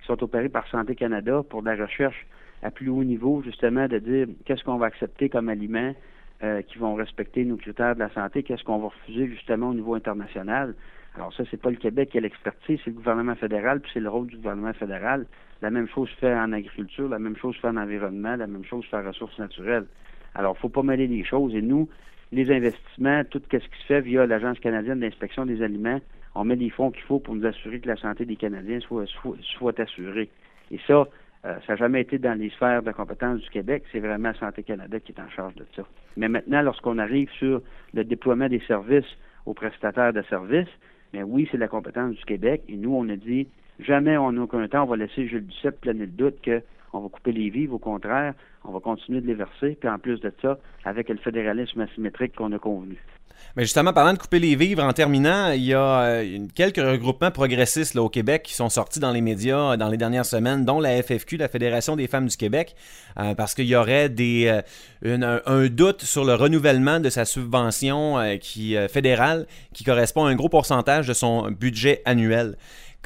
qui 0.00 0.06
sont 0.06 0.22
opérés 0.22 0.48
par 0.48 0.66
Santé 0.68 0.94
Canada 0.94 1.42
pour 1.46 1.62
de 1.62 1.68
la 1.68 1.76
recherche 1.84 2.26
à 2.62 2.70
plus 2.70 2.88
haut 2.88 3.04
niveau, 3.04 3.42
justement, 3.42 3.88
de 3.88 3.98
dire 3.98 4.26
qu'est-ce 4.46 4.64
qu'on 4.64 4.78
va 4.78 4.86
accepter 4.86 5.28
comme 5.28 5.48
aliment 5.48 5.94
qui 6.68 6.76
vont 6.76 6.94
respecter 6.94 7.46
nos 7.46 7.56
critères 7.56 7.94
de 7.94 8.00
la 8.00 8.10
santé, 8.10 8.42
qu'est-ce 8.42 8.62
qu'on 8.62 8.76
va 8.76 8.88
refuser 8.88 9.26
justement 9.26 9.70
au 9.70 9.74
niveau 9.74 9.94
international. 9.94 10.74
Alors 11.16 11.32
ça, 11.32 11.44
c'est 11.50 11.60
pas 11.60 11.70
le 11.70 11.76
Québec 11.76 12.10
qui 12.10 12.18
a 12.18 12.20
l'expertise, 12.20 12.78
c'est 12.84 12.90
le 12.90 12.96
gouvernement 12.96 13.34
fédéral, 13.34 13.80
puis 13.80 13.90
c'est 13.94 14.00
le 14.00 14.08
rôle 14.10 14.26
du 14.26 14.36
gouvernement 14.36 14.74
fédéral. 14.74 15.26
La 15.62 15.70
même 15.70 15.88
chose 15.88 16.10
fait 16.20 16.34
en 16.34 16.52
agriculture, 16.52 17.08
la 17.08 17.18
même 17.18 17.36
chose 17.36 17.56
fait 17.56 17.68
en 17.68 17.76
environnement, 17.78 18.36
la 18.36 18.46
même 18.46 18.64
chose 18.64 18.84
fait 18.90 18.98
en 18.98 19.06
ressources 19.06 19.38
naturelles. 19.38 19.86
Alors, 20.34 20.58
faut 20.58 20.68
pas 20.68 20.82
mêler 20.82 21.06
les 21.06 21.24
choses. 21.24 21.54
Et 21.54 21.62
nous, 21.62 21.88
les 22.32 22.50
investissements, 22.50 23.24
tout 23.24 23.40
ce 23.50 23.56
qui 23.56 23.78
se 23.80 23.86
fait 23.86 24.02
via 24.02 24.26
l'Agence 24.26 24.58
canadienne 24.60 25.00
d'inspection 25.00 25.46
des 25.46 25.62
aliments, 25.62 26.00
on 26.34 26.44
met 26.44 26.56
les 26.56 26.68
fonds 26.68 26.90
qu'il 26.90 27.02
faut 27.04 27.18
pour 27.18 27.34
nous 27.34 27.46
assurer 27.46 27.80
que 27.80 27.88
la 27.88 27.96
santé 27.96 28.26
des 28.26 28.36
Canadiens 28.36 28.80
soit, 28.80 29.80
assurée. 29.80 30.28
Et 30.70 30.78
ça, 30.86 31.08
euh, 31.46 31.54
ça 31.66 31.72
n'a 31.72 31.76
jamais 31.76 32.02
été 32.02 32.18
dans 32.18 32.38
les 32.38 32.50
sphères 32.50 32.82
de 32.82 32.92
compétences 32.92 33.40
du 33.40 33.48
Québec. 33.48 33.84
C'est 33.90 34.00
vraiment 34.00 34.34
Santé 34.34 34.62
Canada 34.62 35.00
qui 35.00 35.12
est 35.12 35.20
en 35.20 35.30
charge 35.30 35.54
de 35.54 35.64
ça. 35.74 35.84
Mais 36.18 36.28
maintenant, 36.28 36.60
lorsqu'on 36.60 36.98
arrive 36.98 37.30
sur 37.38 37.62
le 37.94 38.04
déploiement 38.04 38.48
des 38.48 38.60
services 38.66 39.06
aux 39.46 39.54
prestataires 39.54 40.12
de 40.12 40.22
services, 40.22 40.68
mais 41.16 41.22
oui, 41.22 41.48
c'est 41.50 41.56
la 41.56 41.66
compétence 41.66 42.14
du 42.14 42.24
Québec. 42.26 42.62
Et 42.68 42.76
nous, 42.76 42.94
on 42.94 43.08
a 43.08 43.16
dit, 43.16 43.48
jamais 43.78 44.18
en 44.18 44.36
aucun 44.36 44.68
temps, 44.68 44.82
on 44.82 44.86
va 44.86 44.96
laisser 44.96 45.26
Jules 45.26 45.46
Duceppe 45.46 45.80
planer 45.80 46.00
le 46.00 46.12
doute 46.12 46.36
qu'on 46.44 47.00
va 47.00 47.08
couper 47.08 47.32
les 47.32 47.48
vives. 47.48 47.72
Au 47.72 47.78
contraire, 47.78 48.34
on 48.64 48.72
va 48.72 48.80
continuer 48.80 49.22
de 49.22 49.26
les 49.26 49.34
verser. 49.34 49.78
Puis 49.80 49.88
en 49.88 49.98
plus 49.98 50.20
de 50.20 50.30
ça, 50.42 50.58
avec 50.84 51.08
le 51.08 51.16
fédéralisme 51.16 51.80
asymétrique 51.80 52.36
qu'on 52.36 52.52
a 52.52 52.58
convenu. 52.58 52.98
Mais 53.56 53.62
justement, 53.62 53.92
parlant 53.92 54.12
de 54.12 54.18
couper 54.18 54.38
les 54.38 54.54
vivres, 54.54 54.82
en 54.82 54.92
terminant, 54.92 55.50
il 55.50 55.64
y 55.64 55.72
a 55.72 56.00
euh, 56.00 56.46
quelques 56.54 56.76
regroupements 56.76 57.30
progressistes 57.30 57.96
au 57.96 58.10
Québec 58.10 58.42
qui 58.42 58.54
sont 58.54 58.68
sortis 58.68 59.00
dans 59.00 59.12
les 59.12 59.22
médias 59.22 59.72
euh, 59.72 59.76
dans 59.76 59.88
les 59.88 59.96
dernières 59.96 60.26
semaines, 60.26 60.64
dont 60.64 60.78
la 60.78 61.02
FFQ, 61.02 61.38
la 61.38 61.48
Fédération 61.48 61.96
des 61.96 62.06
femmes 62.06 62.26
du 62.26 62.36
Québec, 62.36 62.76
euh, 63.18 63.34
parce 63.34 63.54
qu'il 63.54 63.66
y 63.66 63.74
aurait 63.74 64.12
un, 65.04 65.66
doute 65.68 66.02
sur 66.02 66.24
le 66.24 66.34
renouvellement 66.34 67.00
de 67.00 67.08
sa 67.08 67.24
subvention 67.24 68.16
fédérale 68.90 69.46
qui 69.72 69.84
correspond 69.84 70.26
à 70.26 70.30
un 70.30 70.34
gros 70.34 70.48
pourcentage 70.48 71.06
de 71.06 71.14
son 71.14 71.50
budget 71.50 72.02
annuel. 72.04 72.56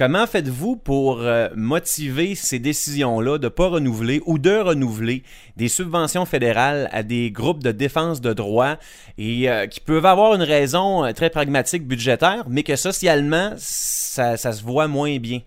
Comment 0.01 0.27
faites-vous 0.27 0.77
pour 0.77 1.21
euh, 1.21 1.49
motiver 1.55 2.35
ces 2.35 2.59
décisions-là 2.59 3.37
de 3.37 3.45
ne 3.45 3.49
pas 3.51 3.69
renouveler 3.69 4.23
ou 4.25 4.39
de 4.39 4.57
renouveler 4.57 5.25
des 5.59 5.69
subventions 5.69 6.25
fédérales 6.25 6.89
à 6.91 7.03
des 7.03 7.31
groupes 7.31 7.63
de 7.63 7.71
défense 7.71 8.23
de 8.23 8.33
droits 8.33 8.79
et 9.19 9.51
euh, 9.51 9.67
qui 9.67 9.79
peuvent 9.79 10.07
avoir 10.07 10.35
une 10.35 10.41
raison 10.41 11.05
euh, 11.05 11.13
très 11.13 11.29
pragmatique 11.29 11.87
budgétaire, 11.87 12.45
mais 12.49 12.63
que 12.63 12.77
socialement, 12.77 13.51
ça, 13.59 14.39
se 14.39 14.65
voit 14.65 14.89
moins 14.89 15.19
bien? 15.19 15.41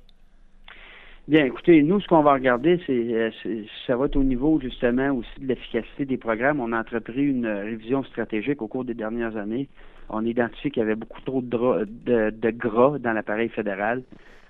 Bien, 1.27 1.45
écoutez, 1.45 1.81
nous, 1.81 1.99
ce 1.99 2.07
qu'on 2.07 2.21
va 2.21 2.33
regarder, 2.33 2.79
c'est 2.85 3.31
ça 3.87 3.97
va 3.97 4.05
être 4.05 4.17
au 4.17 4.23
niveau 4.23 4.59
justement 4.61 5.13
aussi 5.13 5.39
de 5.39 5.47
l'efficacité 5.47 6.05
des 6.05 6.17
programmes. 6.17 6.59
On 6.59 6.73
a 6.73 6.79
entrepris 6.79 7.25
une 7.25 7.47
révision 7.47 8.03
stratégique 8.03 8.61
au 8.61 8.67
cours 8.67 8.85
des 8.85 8.93
dernières 8.93 9.35
années. 9.35 9.67
On 10.09 10.23
a 10.23 10.29
identifié 10.29 10.69
qu'il 10.69 10.81
y 10.81 10.85
avait 10.85 10.93
beaucoup 10.93 11.21
trop 11.21 11.41
de 11.41 12.51
gras 12.51 12.99
dans 12.99 13.13
l'appareil 13.13 13.49
fédéral. 13.49 14.03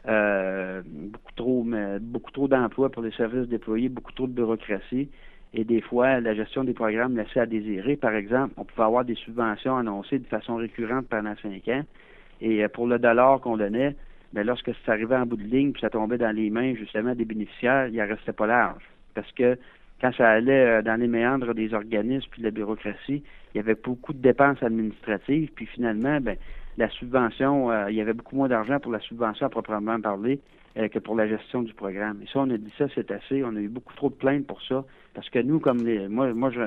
Euh, 0.07 0.81
beaucoup 0.85 1.31
trop, 1.35 1.65
beaucoup 2.01 2.31
trop 2.31 2.47
d'emplois 2.47 2.89
pour 2.89 3.03
les 3.03 3.11
services 3.11 3.47
déployés, 3.47 3.89
beaucoup 3.89 4.11
trop 4.11 4.27
de 4.27 4.33
bureaucratie. 4.33 5.09
Et 5.53 5.63
des 5.63 5.81
fois 5.81 6.19
la 6.19 6.33
gestion 6.33 6.63
des 6.63 6.73
programmes 6.73 7.15
laissait 7.15 7.39
à 7.39 7.45
désirer. 7.45 7.95
Par 7.95 8.13
exemple, 8.13 8.53
on 8.57 8.65
pouvait 8.65 8.83
avoir 8.83 9.05
des 9.05 9.15
subventions 9.15 9.77
annoncées 9.77 10.19
de 10.19 10.25
façon 10.25 10.55
récurrente 10.55 11.07
pendant 11.07 11.35
cinq 11.41 11.67
ans. 11.67 11.83
Et 12.41 12.63
euh, 12.63 12.67
pour 12.67 12.87
le 12.87 12.99
dollar 12.99 13.39
qu'on 13.39 13.57
donnait, 13.57 13.95
ben 14.33 14.45
lorsque 14.45 14.71
ça 14.85 14.93
arrivait 14.93 15.15
en 15.15 15.25
bout 15.25 15.37
de 15.37 15.43
ligne 15.43 15.71
puis 15.71 15.81
ça 15.81 15.89
tombait 15.89 16.17
dans 16.17 16.35
les 16.35 16.49
mains 16.49 16.73
justement 16.75 17.13
des 17.13 17.25
bénéficiaires, 17.25 17.87
il 17.87 18.01
en 18.01 18.07
restait 18.07 18.33
pas 18.33 18.47
large. 18.47 18.83
Parce 19.13 19.31
que 19.33 19.57
quand 20.01 20.11
ça 20.15 20.27
allait 20.27 20.79
euh, 20.79 20.81
dans 20.81 20.99
les 20.99 21.07
méandres 21.07 21.53
des 21.53 21.73
organismes 21.73 22.27
puis 22.31 22.41
de 22.41 22.47
la 22.47 22.51
bureaucratie, 22.51 23.23
il 23.53 23.57
y 23.57 23.59
avait 23.59 23.75
beaucoup 23.75 24.11
de 24.11 24.21
dépenses 24.21 24.61
administratives. 24.63 25.51
Puis 25.55 25.67
finalement 25.67 26.19
ben 26.19 26.35
la 26.77 26.89
subvention, 26.89 27.71
euh, 27.71 27.89
il 27.89 27.95
y 27.95 28.01
avait 28.01 28.13
beaucoup 28.13 28.35
moins 28.35 28.47
d'argent 28.47 28.79
pour 28.79 28.91
la 28.91 28.99
subvention 28.99 29.45
à 29.45 29.49
proprement 29.49 29.99
parler 30.01 30.39
euh, 30.77 30.87
que 30.87 30.99
pour 30.99 31.15
la 31.15 31.27
gestion 31.27 31.61
du 31.61 31.73
programme. 31.73 32.19
Et 32.23 32.27
ça, 32.27 32.39
on 32.39 32.49
a 32.49 32.57
dit 32.57 32.73
ça, 32.77 32.85
c'est 32.95 33.11
assez. 33.11 33.43
On 33.43 33.55
a 33.55 33.59
eu 33.59 33.67
beaucoup 33.67 33.93
trop 33.95 34.09
de 34.09 34.15
plaintes 34.15 34.47
pour 34.47 34.61
ça. 34.63 34.83
Parce 35.13 35.29
que 35.29 35.39
nous, 35.39 35.59
comme 35.59 35.85
les 35.85 36.07
moi, 36.07 36.33
moi 36.33 36.49
je, 36.49 36.61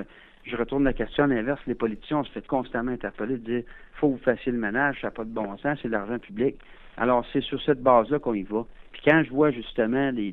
je 0.44 0.56
retourne 0.56 0.84
la 0.84 0.92
question 0.92 1.24
à 1.24 1.26
l'inverse, 1.26 1.60
les 1.66 1.74
politiciens, 1.74 2.18
on 2.18 2.24
se 2.24 2.30
fait 2.30 2.46
constamment 2.46 2.92
interpeller 2.92 3.38
dire 3.38 3.64
faut 3.94 4.08
que 4.08 4.12
vous 4.12 4.22
fassiez 4.22 4.52
le 4.52 4.58
ménage, 4.58 5.00
ça 5.00 5.08
n'a 5.08 5.10
pas 5.10 5.24
de 5.24 5.30
bon 5.30 5.56
sens, 5.58 5.78
c'est 5.82 5.88
de 5.88 5.92
l'argent 5.92 6.18
public. 6.18 6.56
Alors, 6.96 7.26
c'est 7.32 7.42
sur 7.42 7.60
cette 7.62 7.82
base-là 7.82 8.18
qu'on 8.18 8.34
y 8.34 8.42
va. 8.42 8.64
Puis 8.92 9.02
quand 9.04 9.22
je 9.24 9.30
vois 9.30 9.50
justement 9.50 10.10
les 10.10 10.32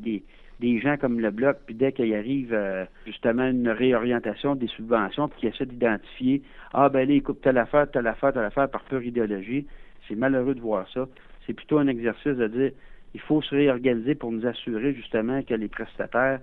des 0.63 0.80
gens 0.80 0.95
comme 0.95 1.19
le 1.19 1.30
Bloc, 1.30 1.58
puis 1.65 1.76
dès 1.76 1.91
qu'il 1.91 2.15
arrive 2.15 2.54
euh, 2.54 2.86
justement 3.06 3.45
une 3.45 3.67
réorientation 3.67 4.56
des 4.56 4.67
subventions, 4.67 5.28
puis 5.28 5.41
qu'ils 5.41 5.49
essaient 5.49 5.65
d'identifier, 5.65 6.41
ah 6.71 6.88
ben 6.88 7.06
là, 7.06 7.13
ils 7.13 7.21
coupent 7.21 7.41
telle 7.41 7.58
affaire, 7.58 7.91
telle 7.91 8.08
affaire, 8.08 8.32
telle 8.32 8.45
affaire 8.45 8.69
par 8.69 8.82
pure 8.86 9.04
idéologie, 9.04 9.67
c'est 10.08 10.15
malheureux 10.15 10.56
de 10.56 10.62
voir 10.62 10.88
ça. 10.93 11.06
C'est 11.45 11.52
plutôt 11.52 11.80
un 11.80 11.88
exercice 11.88 12.38
de 12.38 12.47
dire, 12.47 12.71
il 13.13 13.19
faut 13.19 13.41
se 13.41 13.54
réorganiser 13.54 14.15
pour 14.15 14.32
nous 14.32 14.45
assurer 14.45 14.93
justement 14.93 15.43
que 15.43 15.54
les 15.54 15.67
prestataires 15.67 16.39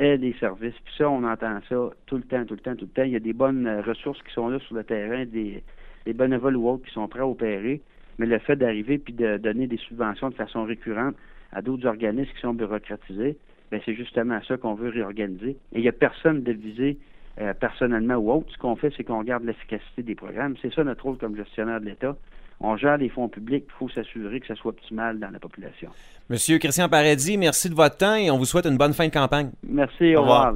aient 0.00 0.18
des 0.18 0.34
services. 0.40 0.74
Puis 0.84 0.94
ça, 0.98 1.08
on 1.08 1.22
entend 1.22 1.60
ça 1.68 1.90
tout 2.06 2.16
le 2.16 2.24
temps, 2.24 2.44
tout 2.44 2.54
le 2.54 2.60
temps, 2.60 2.74
tout 2.74 2.86
le 2.86 2.90
temps. 2.90 3.04
Il 3.04 3.12
y 3.12 3.16
a 3.16 3.20
des 3.20 3.32
bonnes 3.32 3.68
ressources 3.86 4.20
qui 4.24 4.32
sont 4.32 4.48
là 4.48 4.58
sur 4.58 4.74
le 4.74 4.82
terrain, 4.82 5.24
des, 5.26 5.62
des 6.06 6.12
bénévoles 6.12 6.56
ou 6.56 6.68
autres 6.68 6.84
qui 6.86 6.92
sont 6.92 7.06
prêts 7.06 7.20
à 7.20 7.26
opérer, 7.28 7.80
mais 8.18 8.26
le 8.26 8.40
fait 8.40 8.56
d'arriver 8.56 8.98
puis 8.98 9.12
de 9.12 9.36
donner 9.36 9.68
des 9.68 9.76
subventions 9.76 10.28
de 10.28 10.34
façon 10.34 10.64
récurrente 10.64 11.14
à 11.52 11.62
d'autres 11.62 11.86
organismes 11.86 12.32
qui 12.34 12.40
sont 12.40 12.54
bureaucratisés, 12.54 13.36
c'est 13.84 13.94
justement 13.94 14.40
ça 14.46 14.56
qu'on 14.56 14.74
veut 14.74 14.88
réorganiser. 14.88 15.56
Et 15.72 15.78
il 15.78 15.82
n'y 15.82 15.88
a 15.88 15.92
personne 15.92 16.42
de 16.42 16.52
visé 16.52 16.98
euh, 17.40 17.54
personnellement 17.54 18.16
ou 18.16 18.32
autre. 18.32 18.48
Ce 18.52 18.58
qu'on 18.58 18.76
fait, 18.76 18.92
c'est 18.96 19.04
qu'on 19.04 19.20
regarde 19.20 19.44
l'efficacité 19.44 20.02
des 20.02 20.14
programmes. 20.14 20.56
C'est 20.60 20.74
ça 20.74 20.84
notre 20.84 21.04
rôle 21.04 21.16
comme 21.18 21.36
gestionnaire 21.36 21.80
de 21.80 21.86
l'État. 21.86 22.16
On 22.62 22.76
gère 22.76 22.98
les 22.98 23.08
fonds 23.08 23.28
publics, 23.28 23.64
il 23.66 23.72
faut 23.78 23.88
s'assurer 23.88 24.38
que 24.40 24.46
ça 24.46 24.54
soit 24.54 24.72
optimal 24.72 25.18
dans 25.18 25.30
la 25.30 25.38
population. 25.38 25.88
Monsieur 26.28 26.58
Christian 26.58 26.90
Paradis, 26.90 27.38
merci 27.38 27.70
de 27.70 27.74
votre 27.74 27.96
temps 27.96 28.16
et 28.16 28.30
on 28.30 28.36
vous 28.36 28.44
souhaite 28.44 28.66
une 28.66 28.76
bonne 28.76 28.92
fin 28.92 29.06
de 29.06 29.12
campagne. 29.12 29.50
Merci, 29.62 30.14
au, 30.14 30.20
revoir. 30.20 30.52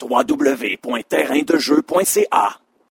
www.terraindejeu.ca 0.00 2.60